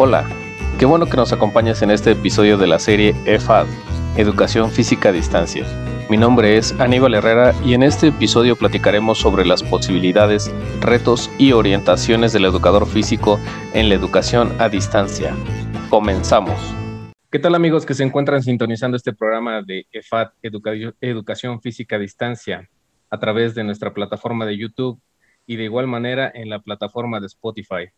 [0.00, 0.28] Hola,
[0.78, 3.66] qué bueno que nos acompañes en este episodio de la serie EFAD,
[4.16, 5.66] Educación Física a Distancia.
[6.08, 11.50] Mi nombre es Aníbal Herrera y en este episodio platicaremos sobre las posibilidades, retos y
[11.50, 13.40] orientaciones del educador físico
[13.74, 15.34] en la educación a distancia.
[15.90, 16.60] Comenzamos.
[17.28, 20.28] ¿Qué tal amigos que se encuentran sintonizando este programa de EFAD,
[21.00, 22.70] Educación Física a Distancia,
[23.10, 25.00] a través de nuestra plataforma de YouTube
[25.44, 27.88] y de igual manera en la plataforma de Spotify?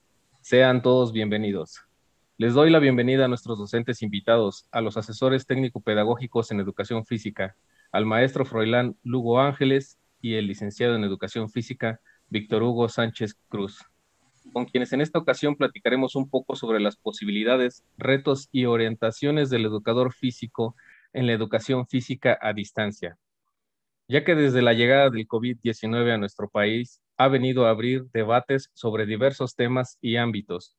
[0.40, 1.89] Sean todos bienvenidos.
[2.40, 7.54] Les doy la bienvenida a nuestros docentes invitados, a los asesores técnico-pedagógicos en educación física,
[7.92, 13.84] al maestro Froilán Lugo Ángeles y el licenciado en educación física, Víctor Hugo Sánchez Cruz,
[14.54, 19.66] con quienes en esta ocasión platicaremos un poco sobre las posibilidades, retos y orientaciones del
[19.66, 20.76] educador físico
[21.12, 23.18] en la educación física a distancia,
[24.08, 28.70] ya que desde la llegada del COVID-19 a nuestro país ha venido a abrir debates
[28.72, 30.78] sobre diversos temas y ámbitos.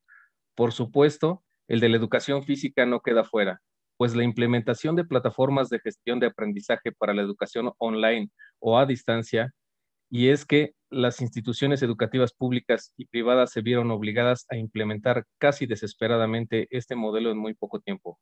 [0.56, 3.62] Por supuesto, el de la educación física no queda fuera,
[3.96, 8.84] pues la implementación de plataformas de gestión de aprendizaje para la educación online o a
[8.84, 9.54] distancia,
[10.10, 15.64] y es que las instituciones educativas públicas y privadas se vieron obligadas a implementar casi
[15.64, 18.18] desesperadamente este modelo en muy poco tiempo.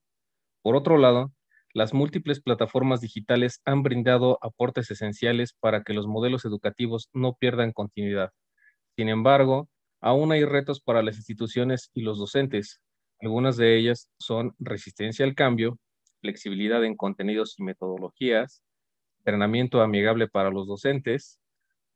[0.62, 1.32] Por otro lado,
[1.74, 7.72] las múltiples plataformas digitales han brindado aportes esenciales para que los modelos educativos no pierdan
[7.72, 8.30] continuidad.
[8.94, 9.68] Sin embargo,
[10.00, 12.80] aún hay retos para las instituciones y los docentes.
[13.20, 15.78] Algunas de ellas son resistencia al cambio,
[16.20, 18.62] flexibilidad en contenidos y metodologías,
[19.18, 21.38] entrenamiento amigable para los docentes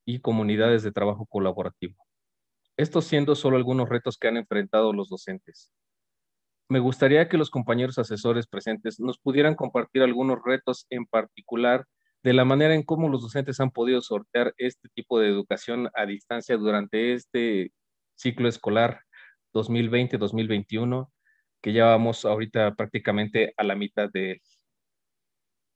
[0.04, 1.96] y comunidades de trabajo colaborativo.
[2.76, 5.70] Estos siendo solo algunos retos que han enfrentado los docentes
[6.68, 11.86] me gustaría que los compañeros asesores presentes nos pudieran compartir algunos retos en particular
[12.22, 16.06] de la manera en cómo los docentes han podido sortear este tipo de educación a
[16.06, 17.72] distancia durante este
[18.14, 19.00] ciclo escolar
[19.52, 21.10] 2020-2021,
[21.64, 24.42] que ya vamos ahorita prácticamente a la mitad de él.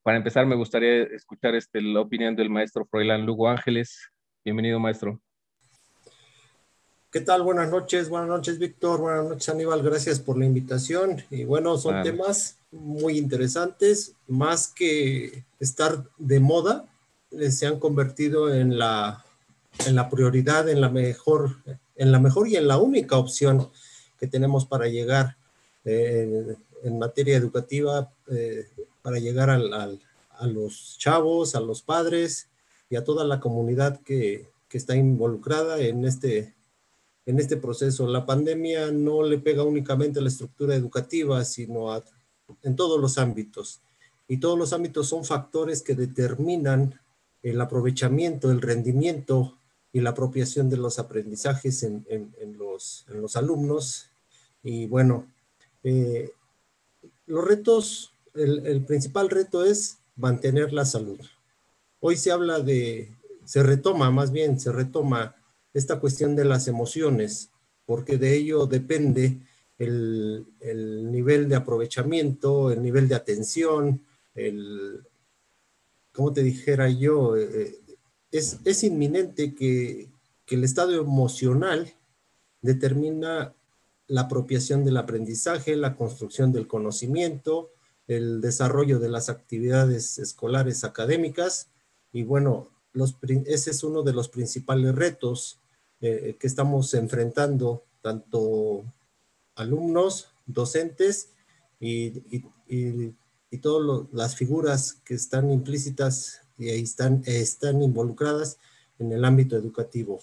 [0.03, 3.99] Para empezar, me gustaría escuchar este, la opinión del maestro Froilán Lugo Ángeles.
[4.45, 5.19] Bienvenido, maestro.
[7.11, 7.41] ¿Qué tal?
[7.41, 11.23] Buenas noches, buenas noches Víctor, buenas noches Aníbal, gracias por la invitación.
[11.31, 16.85] Y bueno, son temas muy interesantes, más que estar de moda,
[17.31, 19.25] eh, se han convertido en la,
[19.87, 21.57] en la prioridad, en la mejor,
[21.97, 23.71] en la mejor y en la única opción
[24.21, 25.39] que tenemos para llegar
[25.85, 28.69] eh, en materia educativa, eh,
[29.03, 32.49] para llegar a los chavos, a los padres
[32.91, 36.55] y a toda la comunidad que, que está involucrada en este
[37.29, 38.07] en este proceso.
[38.07, 42.03] La pandemia no le pega únicamente a la estructura educativa, sino a,
[42.63, 43.83] en todos los ámbitos.
[44.27, 46.99] Y todos los ámbitos son factores que determinan
[47.43, 49.59] el aprovechamiento, el rendimiento
[49.93, 52.25] y la apropiación de los aprendizajes en,
[52.57, 53.05] los,
[53.37, 54.09] alumnos.
[54.63, 55.27] Y bueno,
[55.89, 56.33] eh,
[57.27, 61.19] los retos, el, principal reto es mantener la salud.
[62.01, 65.35] Hoy se habla de, se retoma más bien, se retoma
[65.73, 67.51] esta cuestión de las emociones,
[67.87, 69.39] porque de ello depende
[69.79, 70.47] el,
[71.11, 74.03] nivel de aprovechamiento, el nivel de atención,
[74.35, 75.07] el,
[76.13, 77.81] como te dijera yo, eh,
[78.31, 80.11] es, es, inminente que,
[80.45, 81.95] que el estado emocional
[82.61, 83.55] determina
[84.09, 87.71] la apropiación del aprendizaje, la construcción del conocimiento,
[88.07, 91.69] el desarrollo de las actividades escolares académicas
[92.13, 92.71] y bueno,
[93.47, 95.61] ese es uno de los principales retos
[96.01, 98.85] eh, que estamos enfrentando, tanto
[99.55, 101.31] alumnos, docentes
[101.79, 102.43] y,
[103.63, 108.59] todas las figuras que están implícitas y están, están involucradas
[108.99, 110.21] en el ámbito educativo.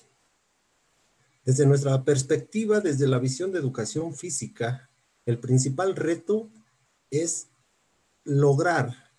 [1.45, 4.89] Desde nuestra perspectiva, desde la visión de educación física,
[5.27, 6.49] el principal reto
[7.11, 7.49] es
[8.23, 9.11] lograr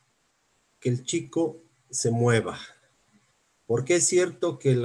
[0.81, 2.59] que el chico se mueva,
[3.65, 4.77] porque es cierto que,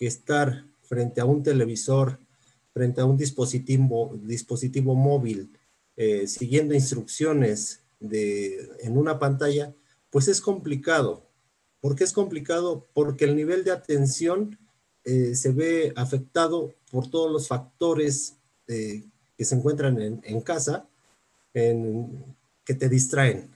[0.00, 2.18] estar frente a un televisor,
[2.72, 5.56] frente a un dispositivo, móvil,
[5.96, 9.72] eh, siguiendo instrucciones en una pantalla,
[10.10, 11.30] pues es complicado.
[11.80, 12.88] ¿Por qué es complicado?
[12.92, 14.58] Porque el nivel de atención
[15.04, 18.36] eh, se ve afectado por todos los factores
[18.68, 19.04] eh,
[19.36, 20.86] que se encuentran en, casa,
[21.52, 23.50] que te distraen.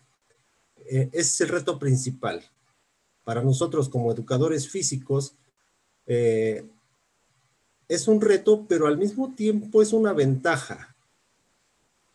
[0.87, 2.43] ese es el reto principal
[3.26, 5.34] para nosotros como educadores físicos,
[6.06, 6.64] eh,
[7.88, 10.94] es un reto, pero al mismo tiempo es una ventaja.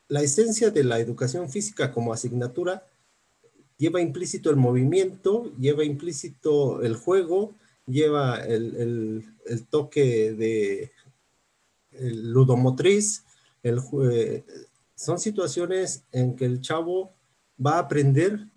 [0.07, 2.87] La esencia de la educación física como asignatura
[3.77, 7.55] lleva implícito el movimiento, lleva implícito el juego,
[7.85, 9.25] lleva el,
[9.69, 10.91] toque de
[11.99, 13.23] ludomotriz,
[13.63, 13.81] El,
[14.95, 17.13] son situaciones en que el chavo
[17.63, 18.47] va a aprender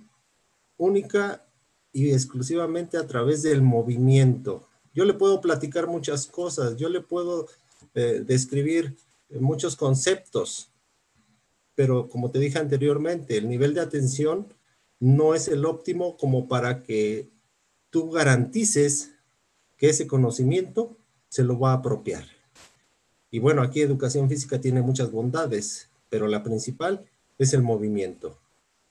[0.76, 1.46] única
[1.92, 4.68] y exclusivamente a través del movimiento.
[4.92, 7.46] Yo le puedo platicar muchas cosas, yo le puedo
[7.94, 8.94] eh, describir
[9.30, 10.70] muchos conceptos,
[11.74, 14.52] pero como te dije anteriormente, el nivel de atención
[15.00, 17.30] no es el óptimo como para que
[17.90, 19.13] tú garantices
[19.84, 20.96] que ese conocimiento
[21.28, 22.25] se lo va a apropiar.
[23.31, 27.04] Y bueno, aquí educación física tiene muchas bondades, pero la principal
[27.36, 28.40] es el movimiento.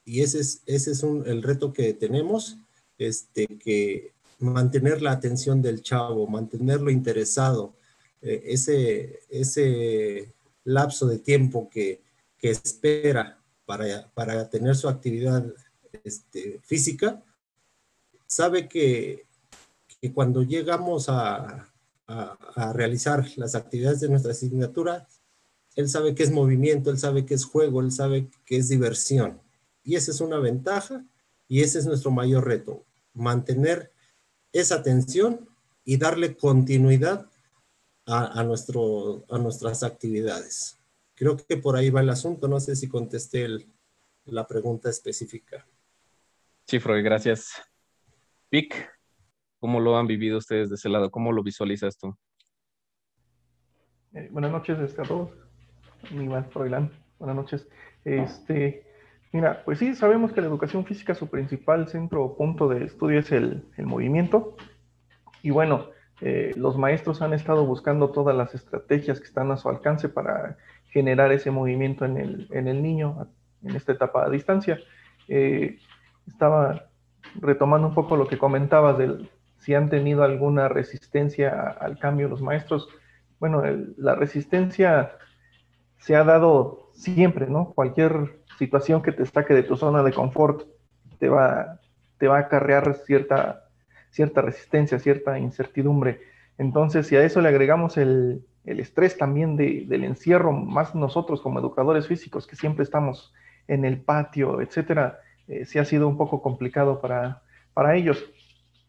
[0.04, 2.58] Y ese es, ese es el reto que tenemos,
[2.96, 7.74] este, que mantener la atención del chavo, mantenerlo interesado,
[8.22, 10.32] eh, ese, ese
[10.62, 12.02] lapso de tiempo que,
[12.38, 15.44] que espera para, para, tener su actividad
[16.04, 17.20] este, física,
[18.28, 19.26] sabe que,
[20.04, 21.72] que cuando llegamos a,
[22.06, 25.08] a, a, realizar las actividades de nuestra asignatura,
[25.76, 29.40] él sabe que es movimiento, él sabe que es juego, él sabe que es diversión.
[29.82, 31.02] Y esa es una ventaja
[31.48, 32.84] y ese es nuestro mayor reto,
[33.14, 33.92] mantener
[34.52, 35.48] esa atención
[35.86, 37.30] y darle continuidad
[38.04, 40.78] a, nuestro, a nuestras actividades.
[41.14, 42.46] Creo que por ahí va el asunto.
[42.46, 43.48] No sé si contesté
[44.26, 45.66] la pregunta específica.
[46.66, 47.52] Sí, Freud, gracias.
[48.50, 48.93] Vic,
[49.64, 51.10] ¿cómo lo han vivido ustedes de ese lado?
[51.10, 52.14] ¿Cómo lo visualizas tú?
[54.12, 55.30] Eh, buenas noches este, a todos.
[56.10, 57.66] Iván Froilán, buenas noches.
[58.04, 58.86] Este,
[59.32, 63.20] mira, pues sí, sabemos que la educación física, su principal centro o punto de estudio
[63.20, 64.54] es el, movimiento.
[65.40, 65.86] Y bueno,
[66.20, 70.58] eh, los maestros han estado buscando todas las estrategias que están a su alcance para
[70.90, 73.30] generar ese movimiento en el, en el niño
[73.62, 74.78] en esta etapa a distancia.
[75.26, 75.78] Eh,
[76.26, 76.90] estaba
[77.36, 79.30] retomando un poco lo que comentabas del
[79.64, 82.86] si han tenido alguna resistencia al cambio los maestros.
[83.40, 83.62] Bueno,
[83.96, 85.12] la resistencia
[85.98, 87.72] se ha dado siempre, ¿no?
[87.72, 90.68] Cualquier situación que te saque de tu zona de confort
[91.18, 91.80] te va,
[92.18, 93.64] te va a acarrear cierta,
[94.10, 96.20] cierta resistencia, cierta incertidumbre.
[96.58, 101.40] Entonces, si a eso le agregamos el, el estrés también de, del encierro, más nosotros
[101.40, 103.32] como educadores físicos que siempre estamos
[103.66, 108.22] en el patio, etcétera, eh, ha sido un poco complicado para, para ellos.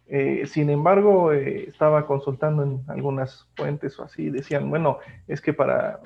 [0.08, 5.54] Eh, sin embargo, eh, estaba consultando en algunas fuentes o así, decían, bueno, es que
[5.54, 6.02] para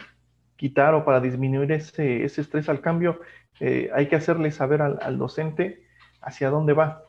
[0.55, 3.19] quitar o para disminuir ese, ese estrés al cambio,
[3.59, 5.83] eh, hay que hacerle saber al, docente
[6.21, 7.03] hacia dónde va,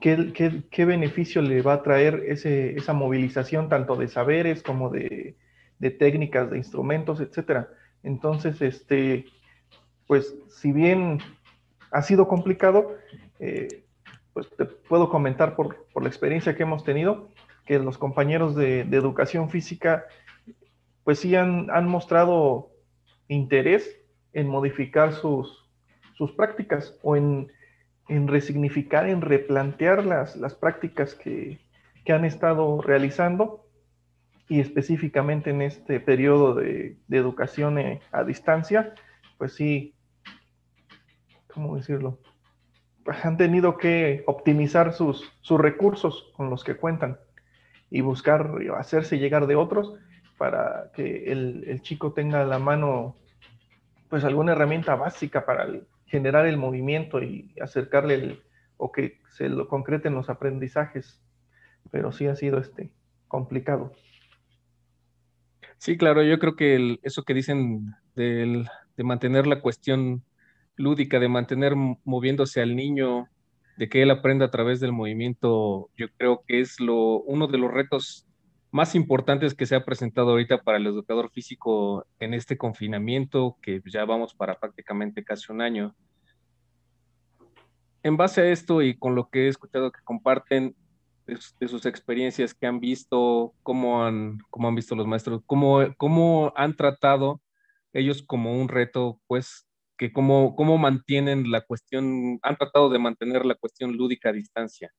[0.00, 4.90] qué, qué, qué, beneficio le va a traer ese, esa movilización tanto de saberes como
[4.90, 5.36] de,
[5.78, 7.70] de técnicas, de instrumentos, etcétera.
[8.02, 9.26] Entonces, este,
[10.06, 11.18] pues si bien
[11.90, 12.96] ha sido complicado,
[14.36, 17.30] pues te puedo comentar por, por, la experiencia que hemos tenido,
[17.64, 20.04] que los compañeros de, educación física
[21.04, 22.68] pues sí han, mostrado
[23.28, 23.98] interés
[24.34, 25.66] en modificar sus,
[26.18, 27.50] sus prácticas o en,
[28.08, 31.58] resignificar, en replantear las, las prácticas que,
[32.06, 33.64] han estado realizando
[34.50, 38.92] y específicamente en este periodo de, educación eh, a distancia,
[39.38, 39.94] pues sí,
[41.46, 42.18] ¿cómo decirlo?
[43.22, 47.18] Han tenido que optimizar sus, sus recursos con los que cuentan
[47.90, 49.94] y buscar hacerse llegar de otros
[50.38, 53.16] para que el, chico tenga a la mano
[54.08, 55.66] pues alguna herramienta básica para
[56.06, 58.42] generar el movimiento y acercarle el,
[58.76, 61.20] o que se lo concreten los aprendizajes,
[61.90, 62.90] pero sí ha sido este
[63.28, 63.92] complicado.
[65.78, 68.64] Sí, claro, yo creo que eso que dicen de
[68.98, 70.22] mantener la cuestión
[70.76, 73.28] lúdica, de mantener moviéndose al niño,
[73.76, 77.58] de que él aprenda a través del movimiento, yo creo que es lo, uno de
[77.58, 78.26] los retos
[78.70, 83.80] más importantes que se ha presentado ahorita para el educador físico en este confinamiento, que
[83.86, 85.94] ya vamos para prácticamente casi un año.
[88.02, 90.76] En base a esto y con lo que he escuchado que comparten
[91.26, 96.52] de, sus experiencias que han visto, cómo han, cómo han visto los maestros, cómo, cómo
[96.56, 97.40] han tratado
[97.92, 99.65] ellos como un reto, pues,
[99.98, 104.92] que cómo, cómo mantienen la cuestión, han tratado de mantener la cuestión lúdica a distancia,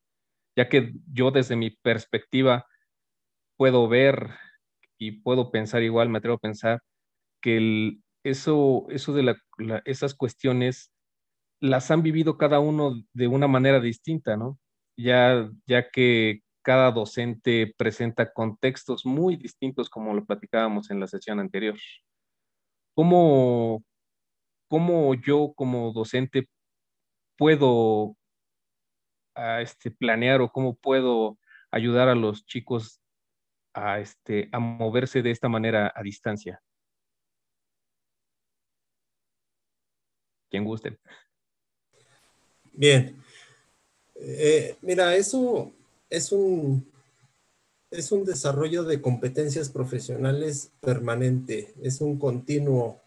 [0.56, 2.66] ya que yo desde mi perspectiva,
[3.58, 4.30] puedo ver
[4.98, 6.82] y puedo pensar igual, me atrevo a pensar
[7.42, 9.36] que eso, eso de
[9.86, 10.92] esas cuestiones
[11.62, 14.60] las han vivido cada uno de una manera distinta, ¿no?
[14.98, 21.40] Ya, ya que cada docente presenta contextos muy distintos como lo platicábamos en la sesión
[21.40, 21.78] anterior.
[22.96, 23.84] ¿Cómo,
[24.68, 26.50] cómo yo como docente
[27.38, 28.16] puedo
[29.36, 31.38] a este, planear o cómo puedo
[31.72, 33.02] ayudar a los chicos
[33.74, 36.62] a, este, a moverse de esta manera a distancia?
[40.50, 40.98] quien guste.
[42.74, 43.16] Bien.
[44.16, 45.72] Eh, mira, eso
[46.10, 46.90] es un,
[47.92, 53.02] es un desarrollo de competencias profesionales permanente, es un continuo,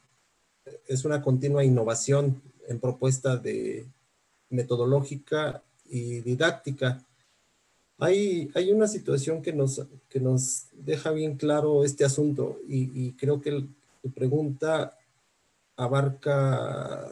[0.86, 3.86] es una continua innovación en propuesta de
[4.50, 7.04] metodológica y didáctica.
[7.98, 13.40] Hay, hay una situación que nos, que nos deja bien claro este asunto y, creo
[13.40, 13.66] que la
[14.14, 14.96] pregunta
[15.76, 17.10] abarca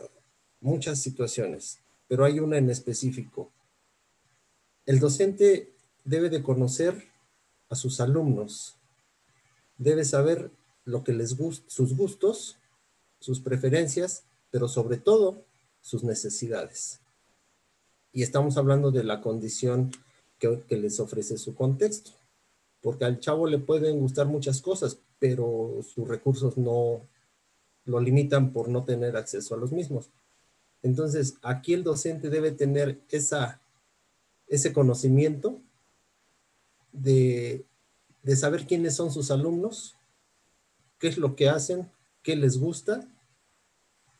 [0.60, 3.50] muchas situaciones, pero hay una en específico.
[4.86, 5.72] El docente
[6.04, 7.04] debe de conocer
[7.68, 8.76] a sus alumnos,
[9.76, 10.50] debe saber
[10.84, 12.56] lo que les gusta, sus gustos,
[13.20, 15.44] sus preferencias, pero sobre todo
[15.80, 17.00] sus necesidades.
[18.12, 19.92] Y estamos hablando de la condición
[20.38, 22.12] que, les ofrece su contexto,
[22.80, 27.00] porque al chavo le pueden gustar muchas cosas, pero sus recursos no
[27.84, 30.10] lo limitan por no tener acceso a los mismos.
[30.82, 33.60] Entonces, aquí el docente debe tener esa,
[34.46, 35.60] ese conocimiento
[36.92, 37.64] de,
[38.36, 39.96] saber quiénes son sus alumnos,
[40.98, 41.90] qué es lo que hacen,
[42.28, 43.08] qué les gusta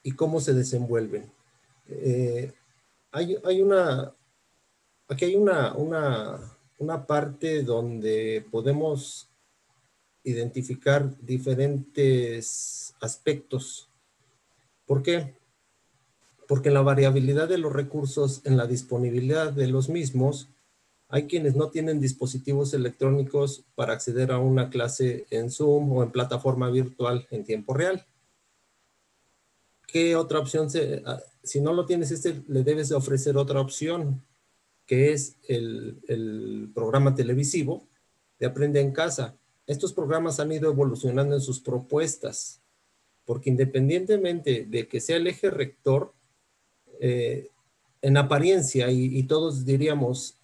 [0.03, 1.31] y cómo se desenvuelven.
[1.89, 2.55] Eh,
[3.13, 4.15] hay, una,
[5.09, 6.41] aquí hay una, una,
[6.79, 9.29] una parte donde podemos
[10.25, 13.91] identificar diferentes aspectos.
[14.87, 15.37] ¿Por qué?
[16.47, 20.49] Porque la variabilidad de los recursos, en la disponibilidad de los mismos,
[21.09, 26.11] hay quienes no tienen dispositivos electrónicos para acceder a una clase en Zoom o en
[26.11, 28.07] plataforma virtual en tiempo real.
[29.87, 30.69] ¿Qué otra opción?
[30.69, 34.23] Se, ah, si no lo tienes este, le debes de ofrecer otra opción,
[34.87, 37.89] que es el, el programa televisivo
[38.39, 39.37] de Aprende en Casa.
[39.67, 42.61] Estos programas han ido evolucionando en sus propuestas,
[43.25, 46.15] porque independientemente de que sea el eje rector,
[47.01, 47.51] eh,
[48.01, 50.38] en apariencia, y, todos diríamos,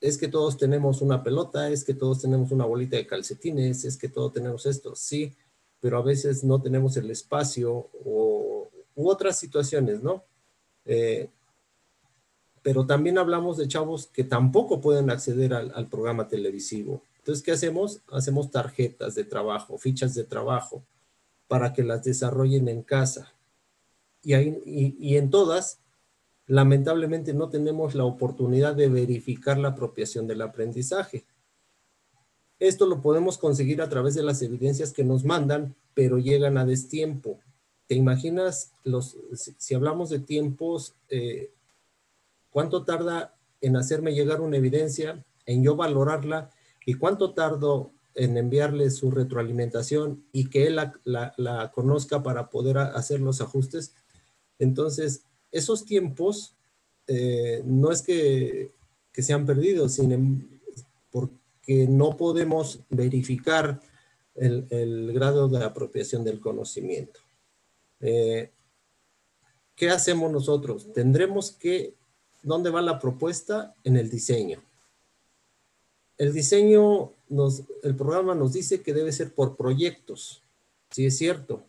[0.00, 3.96] es que todos tenemos una pelota, es que todos tenemos una bolita de calcetines, es
[3.96, 5.34] que todos tenemos esto, sí,
[5.78, 10.24] pero a veces no tenemos el espacio o, u otras situaciones, ¿no?
[10.86, 11.28] Eh,
[12.62, 17.02] pero también hablamos de chavos que tampoco pueden acceder al, programa televisivo.
[17.18, 18.00] Entonces, ¿qué hacemos?
[18.12, 20.82] Hacemos tarjetas de trabajo, fichas de trabajo,
[21.48, 23.32] para que las desarrollen en casa.
[24.22, 25.80] Y, y en todas
[26.50, 31.24] lamentablemente no tenemos la oportunidad de verificar la apropiación del aprendizaje.
[32.58, 36.66] Esto lo podemos conseguir a través de las evidencias que nos mandan, pero llegan a
[36.66, 37.38] destiempo.
[37.86, 41.52] ¿Te imaginas los, si hablamos de tiempos, eh,
[42.50, 46.50] cuánto tarda en hacerme llegar una evidencia, en yo valorarla
[46.84, 52.78] y cuánto tardo en enviarle su retroalimentación y que él la, la conozca para poder
[52.78, 53.94] hacer los ajustes?
[54.58, 56.54] Entonces, esos tiempos
[57.06, 58.72] eh, no es que,
[59.12, 60.16] se han perdido, sino
[61.10, 63.80] porque no podemos verificar
[64.34, 67.20] el, grado de apropiación del conocimiento.
[68.00, 68.50] Eh,
[69.74, 70.90] ¿Qué hacemos nosotros?
[70.94, 71.94] Tendremos que,
[72.42, 73.74] ¿dónde va la propuesta?
[73.84, 74.62] En el diseño.
[76.16, 80.42] El diseño, nos, el programa nos dice que debe ser por proyectos,
[80.90, 81.62] sí es cierto,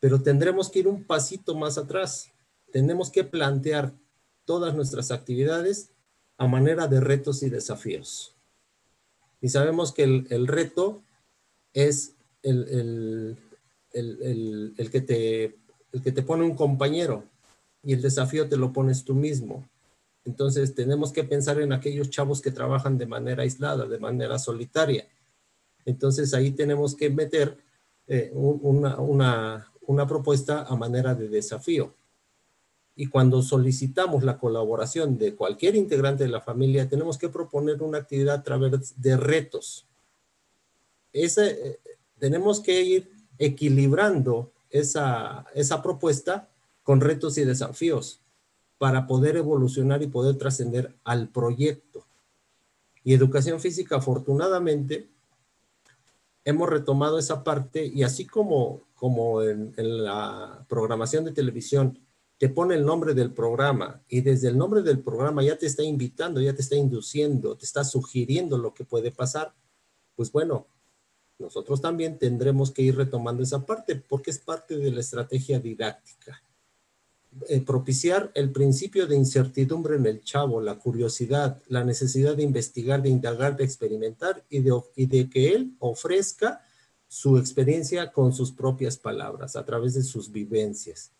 [0.00, 2.30] pero tendremos que ir un pasito más atrás
[2.72, 3.92] tenemos que plantear
[4.44, 5.90] todas nuestras actividades
[6.38, 8.34] a manera de retos y desafíos.
[9.40, 11.02] Y sabemos que el, reto
[11.72, 13.36] es el,
[13.92, 15.44] que te,
[15.92, 17.24] el que te pone un compañero
[17.82, 19.68] y el desafío te lo pones tú mismo.
[20.24, 25.06] Entonces tenemos que pensar en aquellos chavos que trabajan de manera aislada, de manera solitaria.
[25.84, 27.56] Entonces ahí tenemos que meter
[28.08, 31.94] eh, una, una propuesta a manera de desafío.
[32.98, 37.98] Y cuando solicitamos la colaboración de cualquier integrante de la familia, tenemos que proponer una
[37.98, 39.86] actividad a través de retos.
[41.12, 41.78] Eh,
[42.18, 46.48] tenemos que ir equilibrando esa, esa propuesta
[46.82, 48.22] con retos y desafíos
[48.78, 52.06] para poder evolucionar y poder trascender al proyecto.
[53.04, 55.06] Y educación física, afortunadamente,
[56.46, 61.98] hemos retomado esa parte y así como, como en la programación de televisión
[62.38, 65.82] te pone el nombre del programa y desde el nombre del programa ya te está
[65.82, 69.54] invitando, ya te está induciendo, te está sugiriendo lo que puede pasar,
[70.14, 70.66] pues bueno,
[71.38, 76.42] nosotros también tendremos que ir retomando esa parte porque es parte de la estrategia didáctica.
[77.48, 83.02] Eh, propiciar el principio de incertidumbre en el chavo, la curiosidad, la necesidad de investigar,
[83.02, 86.62] de indagar, de experimentar y de, y de que él ofrezca
[87.08, 91.12] su experiencia con sus propias palabras, a través de sus vivencias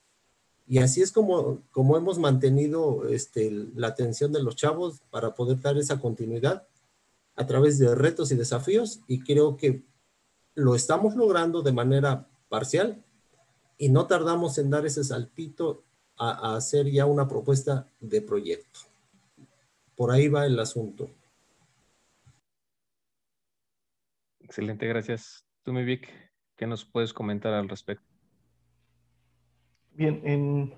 [0.68, 5.76] Y así es como, hemos mantenido este, la atención de los chavos para poder dar
[5.78, 6.66] esa continuidad
[7.36, 9.84] a través de retos y desafíos y creo que
[10.54, 13.04] lo estamos logrando de manera parcial
[13.78, 15.84] y no tardamos en dar ese saltito
[16.16, 18.80] a, hacer ya una propuesta de proyecto.
[19.94, 21.10] Por ahí va el asunto.
[24.40, 25.44] Excelente, gracias.
[25.62, 26.08] Tú, Vic,
[26.56, 28.15] ¿qué nos puedes comentar al respecto?
[29.96, 30.74] Bien, en,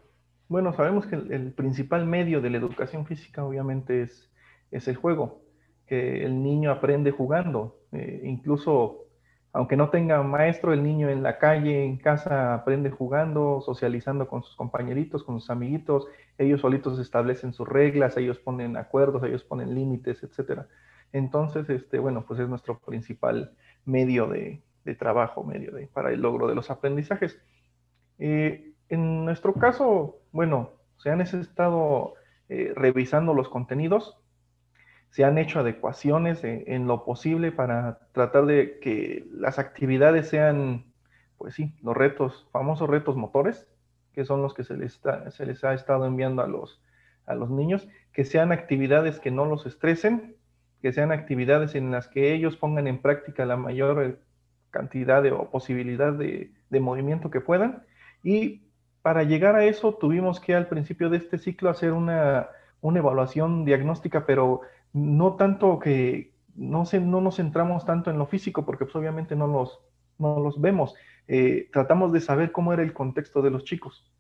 [0.47, 4.31] bueno, sabemos que el, principal medio de la educación física obviamente es,
[4.71, 5.43] es el juego,
[5.87, 7.81] que el niño aprende jugando.
[7.91, 9.07] Eh, incluso,
[9.53, 14.45] aunque no tenga maestro, el niño en la calle, en casa, aprende jugando, socializando con
[14.45, 16.07] sus compañeritos, con sus amiguitos.
[16.39, 20.69] Ellos solitos establecen sus reglas, ellos ponen acuerdos, ellos ponen límites, etcétera.
[21.13, 23.53] Entonces, este, bueno, pues es nuestro principal
[23.85, 24.63] medio de,
[24.97, 27.43] trabajo, medio de, para el logro de los aprendizajes.
[28.21, 32.15] Eh, en nuestro caso, bueno, se han estado
[32.49, 34.19] eh, revisando los contenidos,
[35.11, 40.93] se han hecho adecuaciones en lo posible para tratar de que las actividades sean,
[41.39, 43.67] pues sí, los retos, famosos retos motores,
[44.13, 46.83] que son los que se les, se les ha estado enviando a los,
[47.25, 50.37] a los niños, que sean actividades que no los estresen,
[50.83, 54.21] que sean actividades en las que ellos pongan en práctica la mayor
[54.71, 57.85] cantidad de, o posibilidad de, movimiento que puedan.
[58.23, 58.68] Y
[59.09, 62.51] para llegar a eso tuvimos que al principio de este ciclo hacer una,
[62.83, 64.61] evaluación diagnóstica, pero
[64.93, 69.47] no tanto que no, no nos centramos tanto en lo físico, porque pues obviamente no
[69.47, 69.81] los,
[70.19, 70.95] no los vemos.
[71.27, 74.13] Eh, tratamos de saber cómo era el contexto de los chicos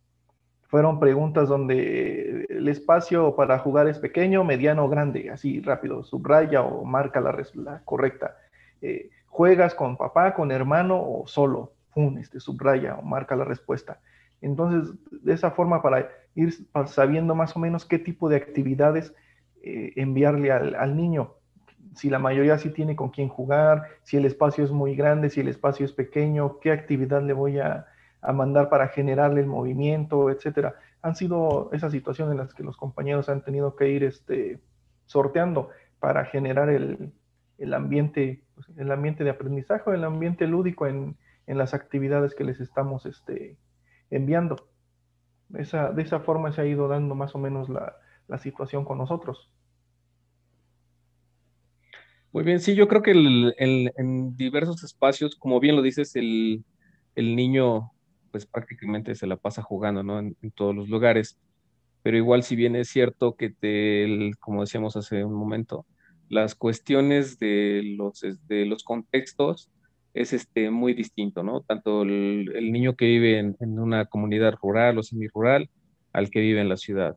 [0.68, 6.62] fueron preguntas donde el espacio para jugar es pequeño, mediano o grande, así rápido, subraya
[6.62, 8.38] o marca la, la correcta.
[8.80, 11.75] Eh, ¿Juegas con papá, con hermano o solo?
[11.93, 14.00] Pum, este, subraya o marca la respuesta.
[14.41, 16.55] Entonces, de esa forma, para ir
[16.87, 19.13] sabiendo más o menos qué tipo de actividades
[19.63, 21.35] eh, enviarle al, al niño,
[21.95, 25.41] si la mayoría sí tiene con quién jugar, si el espacio es muy grande, si
[25.41, 27.87] el espacio es pequeño, qué actividad le voy a,
[28.21, 30.75] a mandar para generarle el movimiento, etcétera.
[31.03, 34.61] Han sido esas situaciones en las que los compañeros han tenido que ir este,
[35.07, 35.71] sorteando
[36.01, 37.13] para generar el,
[37.75, 43.07] ambiente, pues, el ambiente de aprendizaje, el ambiente lúdico en, las actividades que les estamos
[43.07, 43.57] este,
[44.10, 44.68] enviando.
[45.54, 47.97] Esa, de esa forma se ha ido dando más o menos la,
[48.38, 49.50] situación con nosotros.
[52.30, 56.62] Muy bien, sí, yo creo que en diversos espacios, como bien lo dices, el,
[57.14, 57.90] el niño
[58.30, 60.18] pues prácticamente se la pasa jugando, ¿no?
[60.21, 61.38] En, todos los lugares.
[62.02, 65.86] Pero igual, si bien es cierto que, como decíamos hace un momento,
[66.28, 69.71] las cuestiones de los, de los contextos
[70.19, 71.61] es este, muy distinto, ¿no?
[71.61, 75.71] Tanto el, niño que vive en, una comunidad rural o semi-rural
[76.13, 77.17] al que vive en la ciudad.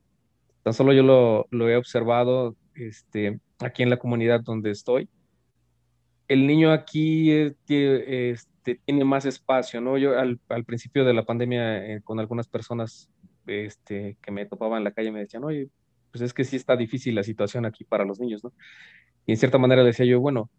[0.62, 5.10] Tan solo yo lo, lo he observado este, aquí en la comunidad donde estoy.
[6.28, 8.40] El niño aquí este,
[8.86, 9.98] tiene más espacio, ¿no?
[9.98, 13.10] Yo al, principio de la pandemia eh, con algunas personas
[13.48, 15.70] este, que me topaban en la calle me decían, oye,
[16.12, 18.54] pues es que sí está difícil la situación aquí para los niños, ¿no?
[19.26, 20.52] Y en cierta manera decía yo, bueno,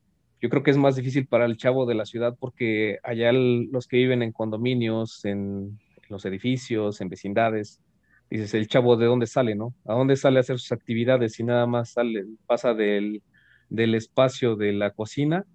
[0.43, 3.87] yo creo que es más difícil para el chavo de la ciudad porque allá los
[3.87, 5.79] que viven en condominios, en,
[6.09, 7.81] los edificios, en vecindades,
[8.29, 9.73] dices, el chavo de dónde sale, ¿no?
[9.87, 13.23] ¿A dónde sale a hacer sus actividades si nada más sale, pasa del,
[13.71, 15.47] del espacio de la cocina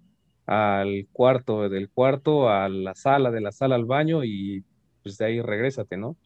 [0.46, 4.64] al cuarto, del cuarto a la sala, de la sala al baño y
[5.02, 6.16] pues de ahí regrésate, ¿no?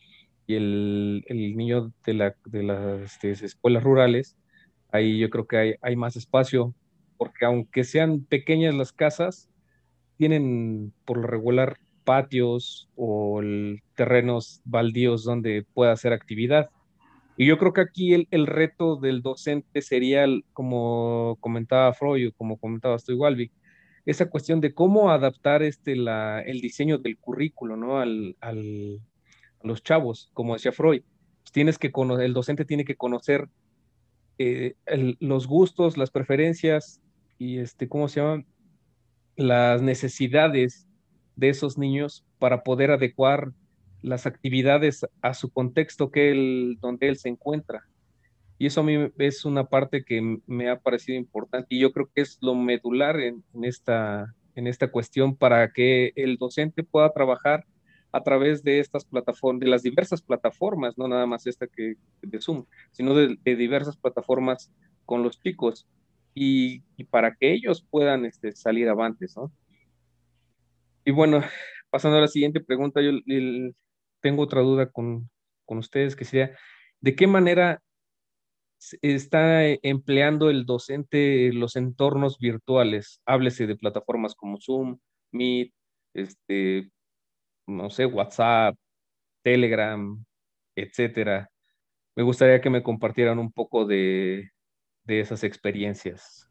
[0.46, 4.36] Y el, niño de, la, de las este, escuelas rurales,
[4.92, 6.74] ahí yo creo que hay, hay más espacio,
[7.22, 9.48] porque aunque sean pequeñas las casas,
[10.16, 13.40] tienen por lo regular patios o
[13.94, 16.68] terrenos baldíos donde pueda hacer actividad.
[17.36, 22.32] Y yo creo que aquí el, el reto del docente sería, como comentaba Freud o
[22.32, 23.52] como comentabas tú, igual,
[24.04, 28.00] esa cuestión de cómo adaptar este, la, el diseño del currículo, ¿no?
[28.00, 29.00] Al, al,
[29.62, 31.02] a los chavos, como decía Freud.
[31.44, 33.48] Pues tienes que el docente tiene que conocer
[34.38, 34.74] eh,
[35.20, 37.00] los gustos, las preferencias
[37.38, 38.46] y, este, ¿cómo se llaman?
[39.36, 40.86] Las necesidades
[41.36, 43.52] de esos niños para poder adecuar
[44.02, 47.86] las actividades a su contexto que él, donde él se encuentra.
[48.58, 52.10] Y eso a mí es una parte que me ha parecido importante y yo creo
[52.14, 57.64] que es lo medular en, esta, en esta cuestión para que el docente pueda trabajar
[58.12, 62.40] a través de estas plataformas, de las diversas plataformas, no nada más esta que de
[62.40, 64.70] Zoom, sino de, diversas plataformas
[65.06, 65.88] con los chicos
[66.34, 69.52] y, para que ellos puedan este, salir avantes, ¿no?
[71.04, 71.42] Y bueno,
[71.90, 73.12] pasando a la siguiente pregunta, yo
[74.20, 75.28] tengo otra duda con,
[75.64, 76.56] con ustedes, que sería,
[77.00, 77.82] ¿de qué manera
[79.02, 83.20] está empleando el docente los entornos virtuales?
[83.26, 84.98] Háblese de plataformas como Zoom,
[85.32, 85.72] Meet,
[86.14, 86.90] este,
[87.66, 88.76] no sé, WhatsApp,
[89.42, 90.24] Telegram,
[90.76, 91.50] etcétera.
[92.16, 94.50] Me gustaría que me compartieran un poco de,
[95.06, 96.48] esas experiencias.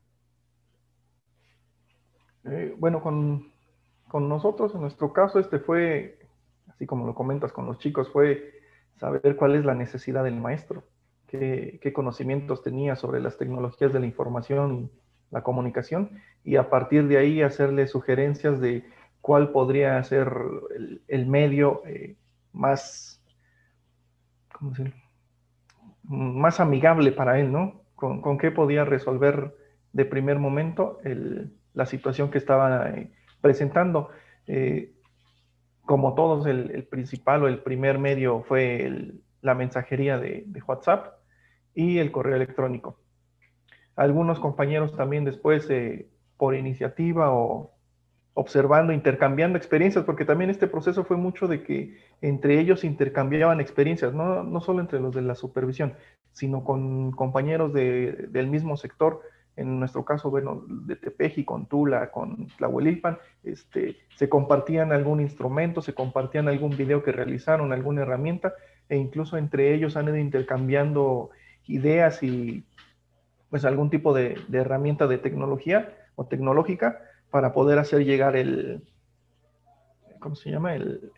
[2.46, 3.52] Eh, bueno, con,
[4.14, 6.20] nosotros, en nuestro caso, este fue,
[6.68, 8.54] así como lo comentas con los chicos, fue
[8.98, 10.84] saber cuál es la necesidad del maestro,
[11.28, 14.92] qué, qué conocimientos tenía sobre las tecnologías de la información,
[15.30, 18.86] la comunicación, y a partir de ahí hacerle sugerencias de
[19.22, 20.34] cuál podría ser
[21.08, 22.18] el, medio eh,
[22.52, 23.24] más,
[26.04, 27.81] más amigable para él, ¿no?
[28.02, 29.56] Con, qué podía resolver
[29.94, 30.98] de primer momento
[31.76, 33.12] la situación que estaba eh,
[33.42, 34.10] presentando.
[34.48, 34.92] Eh,
[35.86, 39.12] como todos, el, principal o el primer medio fue
[39.42, 41.14] la mensajería de, WhatsApp
[41.76, 42.98] y el correo electrónico.
[43.96, 45.70] Algunos compañeros también después,
[46.38, 47.72] por iniciativa o
[48.34, 54.14] observando, intercambiando experiencias, porque también este proceso fue mucho de que entre ellos intercambiaban experiencias,
[54.14, 55.94] no, no solo entre los de la supervisión,
[56.32, 59.22] sino con compañeros de, del mismo sector,
[59.58, 65.82] en nuestro caso, bueno, de Tepeji, con Tula, con Tlahuelilpan, este, se compartían algún instrumento,
[65.82, 68.54] se compartían algún video que realizaron, alguna herramienta,
[68.88, 71.32] e incluso entre ellos han ido intercambiando
[71.68, 72.64] ideas y
[73.50, 78.84] pues algún tipo de, de herramienta de tecnología o tecnológica para poder hacer llegar el,
[80.20, 80.76] ¿cómo se llama?
[80.76, 81.12] El,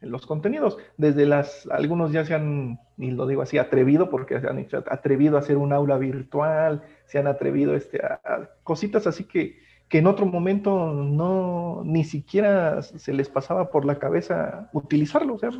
[0.00, 0.78] los contenidos.
[0.96, 5.36] Desde las, algunos ya se han, y lo digo así, atrevido, porque se han atrevido
[5.36, 10.06] a hacer un aula virtual, se han atrevido este, a, cositas así que, que en
[10.06, 15.50] otro momento no, ni siquiera se les pasaba por la cabeza utilizarlo, o sea,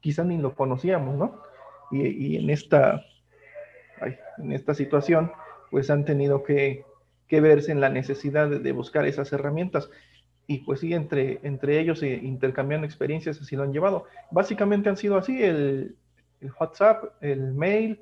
[0.00, 1.42] quizá ni lo conocíamos, ¿no?
[1.90, 3.04] Y, y en, esta,
[4.38, 5.32] en esta situación,
[5.70, 6.84] pues han tenido que,
[7.30, 9.88] que verse en la necesidad de, buscar esas herramientas.
[10.48, 14.06] Y pues sí, entre, entre ellos intercambiando experiencias, así lo han llevado.
[14.32, 15.94] Básicamente han sido así, el,
[16.58, 18.00] WhatsApp, el mail,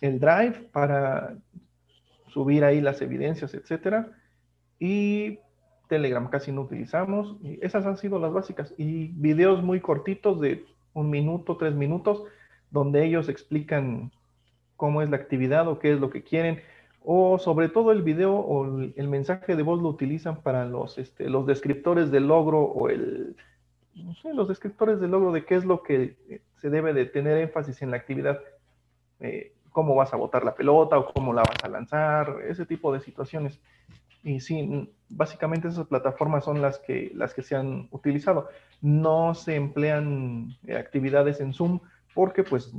[0.00, 1.36] el Drive para
[2.28, 4.10] subir ahí las evidencias, etcétera.
[4.78, 5.40] Y
[5.88, 7.36] Telegram casi no utilizamos.
[7.42, 8.72] Y esas han sido las básicas.
[8.78, 12.24] Y videos muy cortitos de un minuto, tres minutos,
[12.70, 14.12] donde ellos explican
[14.76, 16.62] cómo es la actividad o qué es lo que quieren
[17.02, 21.28] o sobre todo el video o el mensaje de voz lo utilizan para los, este,
[21.30, 23.36] los descriptores del logro o el,
[23.94, 27.06] no sé, los descriptores del logro de qué es lo que eh, se debe de
[27.06, 28.40] tener énfasis en la actividad,
[29.20, 32.92] eh, cómo vas a botar la pelota o cómo la vas a lanzar, ese tipo
[32.92, 33.60] de situaciones.
[34.22, 38.48] Y sí, básicamente esas plataformas son las que, las que se han utilizado.
[38.82, 41.80] No se emplean eh, actividades en Zoom
[42.14, 42.72] porque pues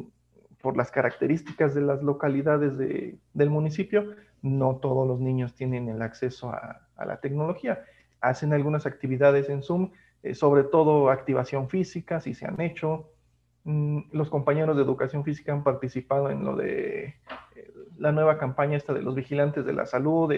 [0.62, 6.52] por las características de las localidades del municipio, no todos los niños tienen el acceso
[6.52, 7.84] a, la tecnología.
[8.20, 13.10] Hacen algunas actividades en Zoom, eh, sobre todo activación física, si se han hecho.
[13.64, 17.16] Mm, los compañeros de educación física han participado en lo de
[17.56, 20.32] eh, la nueva campaña esta de los vigilantes de la salud,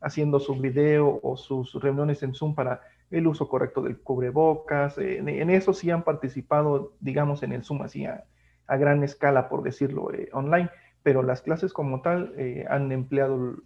[0.00, 2.80] haciendo su video o sus reuniones en Zoom para
[3.12, 4.98] el uso correcto del cubrebocas.
[4.98, 8.24] en, eso sí han participado, digamos, en el Zoom así a
[8.68, 10.70] gran escala, por decirlo, eh, online,
[11.02, 13.56] pero las clases como tal eh, han empleado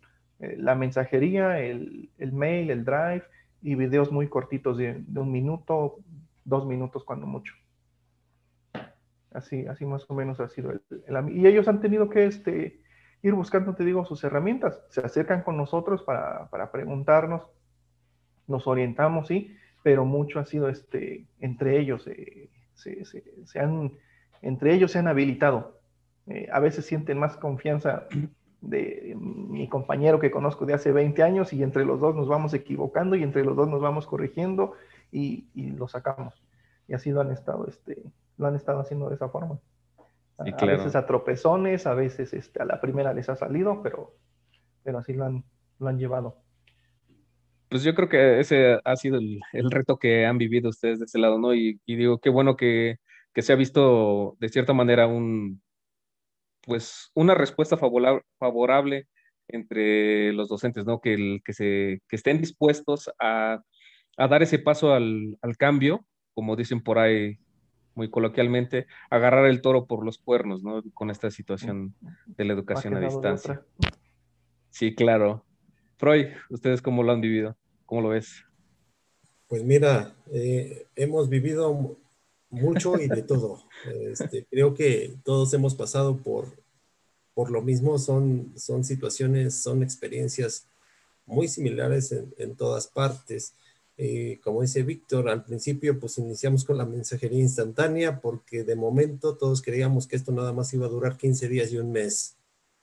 [0.40, 3.24] eh, la mensajería, el, mail, el drive
[3.62, 5.98] y videos muy cortitos de, un minuto,
[6.44, 7.54] dos minutos cuando mucho.
[9.32, 10.80] Así, así más o menos ha sido el,
[11.30, 12.80] y ellos han tenido que este,
[13.22, 14.82] ir buscando, te digo, sus herramientas.
[14.88, 17.42] Se acercan con nosotros para, preguntarnos,
[18.46, 22.09] nos orientamos, sí, pero mucho ha sido este, entre ellos.
[22.74, 23.92] se, han
[24.42, 25.81] entre ellos se han habilitado.
[26.29, 28.07] Eh, a veces sienten más confianza
[28.61, 32.53] de mi compañero que conozco de hace 20 años y entre los dos nos vamos
[32.55, 34.72] equivocando y entre los dos nos vamos corrigiendo
[35.12, 36.35] y, lo sacamos.
[36.88, 38.03] Y así lo han estado, este,
[38.38, 39.59] lo han estado haciendo de esa forma.
[40.38, 44.14] a, veces a tropezones, a veces este, a la primera les ha salido, pero,
[44.83, 45.44] pero así lo han,
[45.79, 46.37] lo han llevado.
[47.68, 51.18] Pues yo creo que ese ha sido el, reto que han vivido ustedes de ese
[51.18, 51.55] lado, ¿no?
[51.55, 52.99] y digo, qué bueno que
[53.37, 55.61] que se ha visto de cierta manera un,
[56.62, 59.09] pues, una respuesta favorable,
[59.46, 61.03] entre los docentes, ¿no?
[61.03, 63.62] Que, el, que, se, que estén dispuestos a,
[64.16, 67.38] a dar ese paso al, al, cambio, como dicen por ahí
[67.94, 70.83] muy coloquialmente, agarrar el toro por los cuernos, ¿no?
[70.94, 71.94] Con esta situación
[72.25, 73.62] de la educación a distancia.
[74.70, 75.44] Sí, claro.
[75.99, 77.55] Freud, ¿ustedes cómo lo han vivido?
[77.85, 78.46] ¿Cómo lo ves?
[79.46, 81.99] Pues mira, eh, hemos vivido
[82.57, 83.62] mucho y de todo.
[84.11, 86.47] Este, creo que todos hemos pasado por,
[87.35, 90.66] por lo mismo, son, son situaciones, son experiencias
[91.27, 93.55] muy similares en, todas partes.
[93.99, 99.37] Eh, como dice Víctor, al principio pues iniciamos con la mensajería instantánea porque de momento
[99.37, 102.37] todos creíamos que esto nada más iba a durar 15 días y un mes.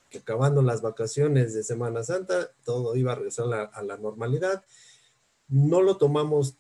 [0.10, 4.64] Que acabando las vacaciones de Semana Santa, todo iba a regresar a la, normalidad.
[5.48, 6.58] No lo tomamos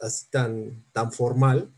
[0.00, 1.72] así tan, tan formal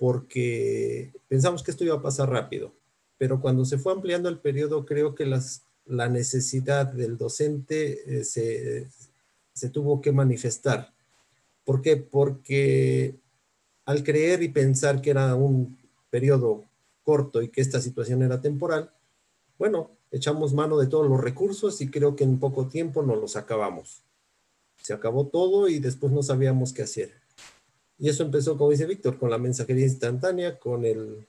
[0.00, 2.72] porque pensamos que esto iba a pasar rápido.
[3.18, 8.88] Pero cuando se fue ampliando el periodo, creo que la necesidad del docente eh, se,
[9.52, 10.94] se tuvo que manifestar.
[11.64, 11.98] ¿Por qué?
[11.98, 13.14] Porque
[13.84, 15.76] al creer y pensar que era un
[16.08, 16.64] periodo
[17.02, 18.90] corto y que esta situación era temporal,
[19.58, 23.36] bueno, echamos mano de todos los recursos y creo que en poco tiempo nos los
[23.36, 24.02] acabamos.
[24.78, 27.19] Se acabó todo y después no sabíamos qué hacer.
[28.00, 31.26] Y eso empezó, como dice Víctor, con la mensajería instantánea, con el,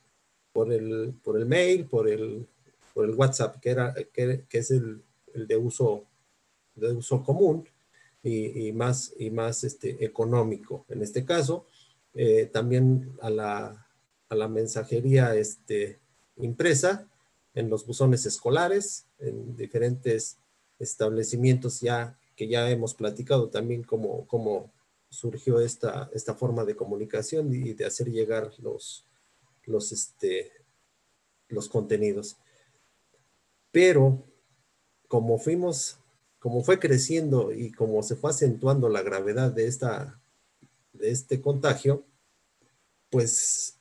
[0.54, 2.48] por, el, por el mail, por el,
[2.94, 5.04] por el WhatsApp, que, era, que, es el,
[5.34, 6.06] el, de, uso,
[6.76, 7.68] de uso común
[8.24, 10.86] y, más, y más este, económico.
[10.88, 11.66] En este caso,
[12.14, 13.88] eh, también a la,
[14.30, 16.00] a la mensajería este,
[16.38, 17.06] impresa
[17.54, 20.38] en los buzones escolares, en diferentes
[20.80, 24.72] establecimientos ya que ya hemos platicado también cómo, cómo
[25.12, 29.06] surgió esta, esta forma de comunicación y de hacer llegar los,
[29.66, 30.52] los, este,
[31.50, 32.38] los contenidos.
[33.72, 34.26] Pero
[35.08, 36.02] como fuimos
[36.42, 40.20] como fue creciendo y como se fue acentuando la gravedad de, esta,
[40.92, 42.04] de este contagio,
[43.12, 43.78] pues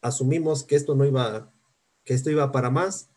[0.00, 1.52] asumimos que esto no iba,
[2.04, 3.10] que esto iba para más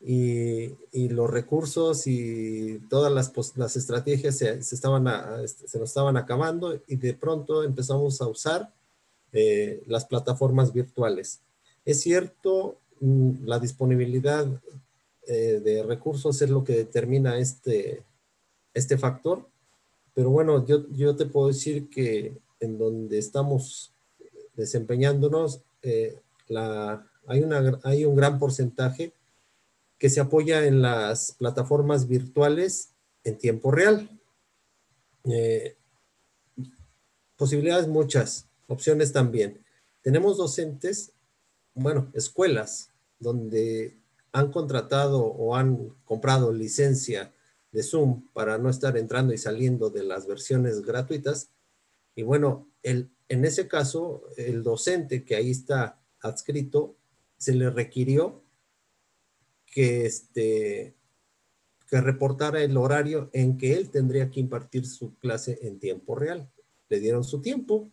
[0.00, 5.06] y, los recursos y todas las, las estrategias se, estaban
[5.46, 8.72] se nos estaban acabando y de pronto empezamos a usar
[9.32, 11.40] eh, las plataformas virtuales.
[11.84, 14.46] Es cierto, mm, la disponibilidad
[15.26, 18.02] eh, de recursos es lo que determina este,
[18.74, 19.46] este factor.
[20.14, 23.92] Pero bueno, yo, yo te puedo decir que en donde estamos
[24.56, 29.12] desempeñándonos, eh, la, hay, una, hay un gran porcentaje
[29.98, 34.08] que se apoya en las plataformas virtuales en tiempo real.
[35.24, 35.76] Eh,
[37.36, 39.64] posibilidades muchas, opciones también.
[40.02, 41.12] Tenemos docentes,
[41.74, 43.98] bueno, escuelas donde
[44.32, 47.32] han contratado o han comprado licencia
[47.72, 51.50] de Zoom para no estar entrando y saliendo de las versiones gratuitas.
[52.14, 56.96] Y bueno, el, en ese caso, el docente que ahí está adscrito,
[57.36, 58.42] se le requirió
[59.70, 60.94] que, este,
[61.88, 66.50] que reportara el horario en que él tendría que impartir su clase en tiempo real.
[66.88, 67.90] Le dieron su tiempo.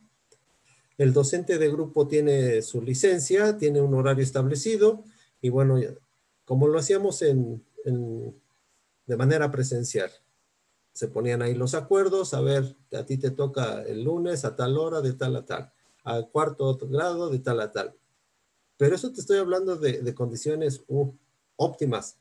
[0.98, 5.04] El docente de grupo tiene su licencia, tiene un horario establecido
[5.42, 5.80] y bueno,
[6.46, 7.62] como lo hacíamos en
[9.06, 10.12] de manera presencial.
[10.94, 14.78] Se ponían ahí los acuerdos, a ver, a ti te toca el lunes a tal
[14.78, 15.72] hora, de tal a tal,
[16.04, 17.96] al cuarto grado, de tal a tal.
[18.78, 21.12] Pero eso te estoy hablando de, condiciones uh,
[21.58, 22.18] óptimas,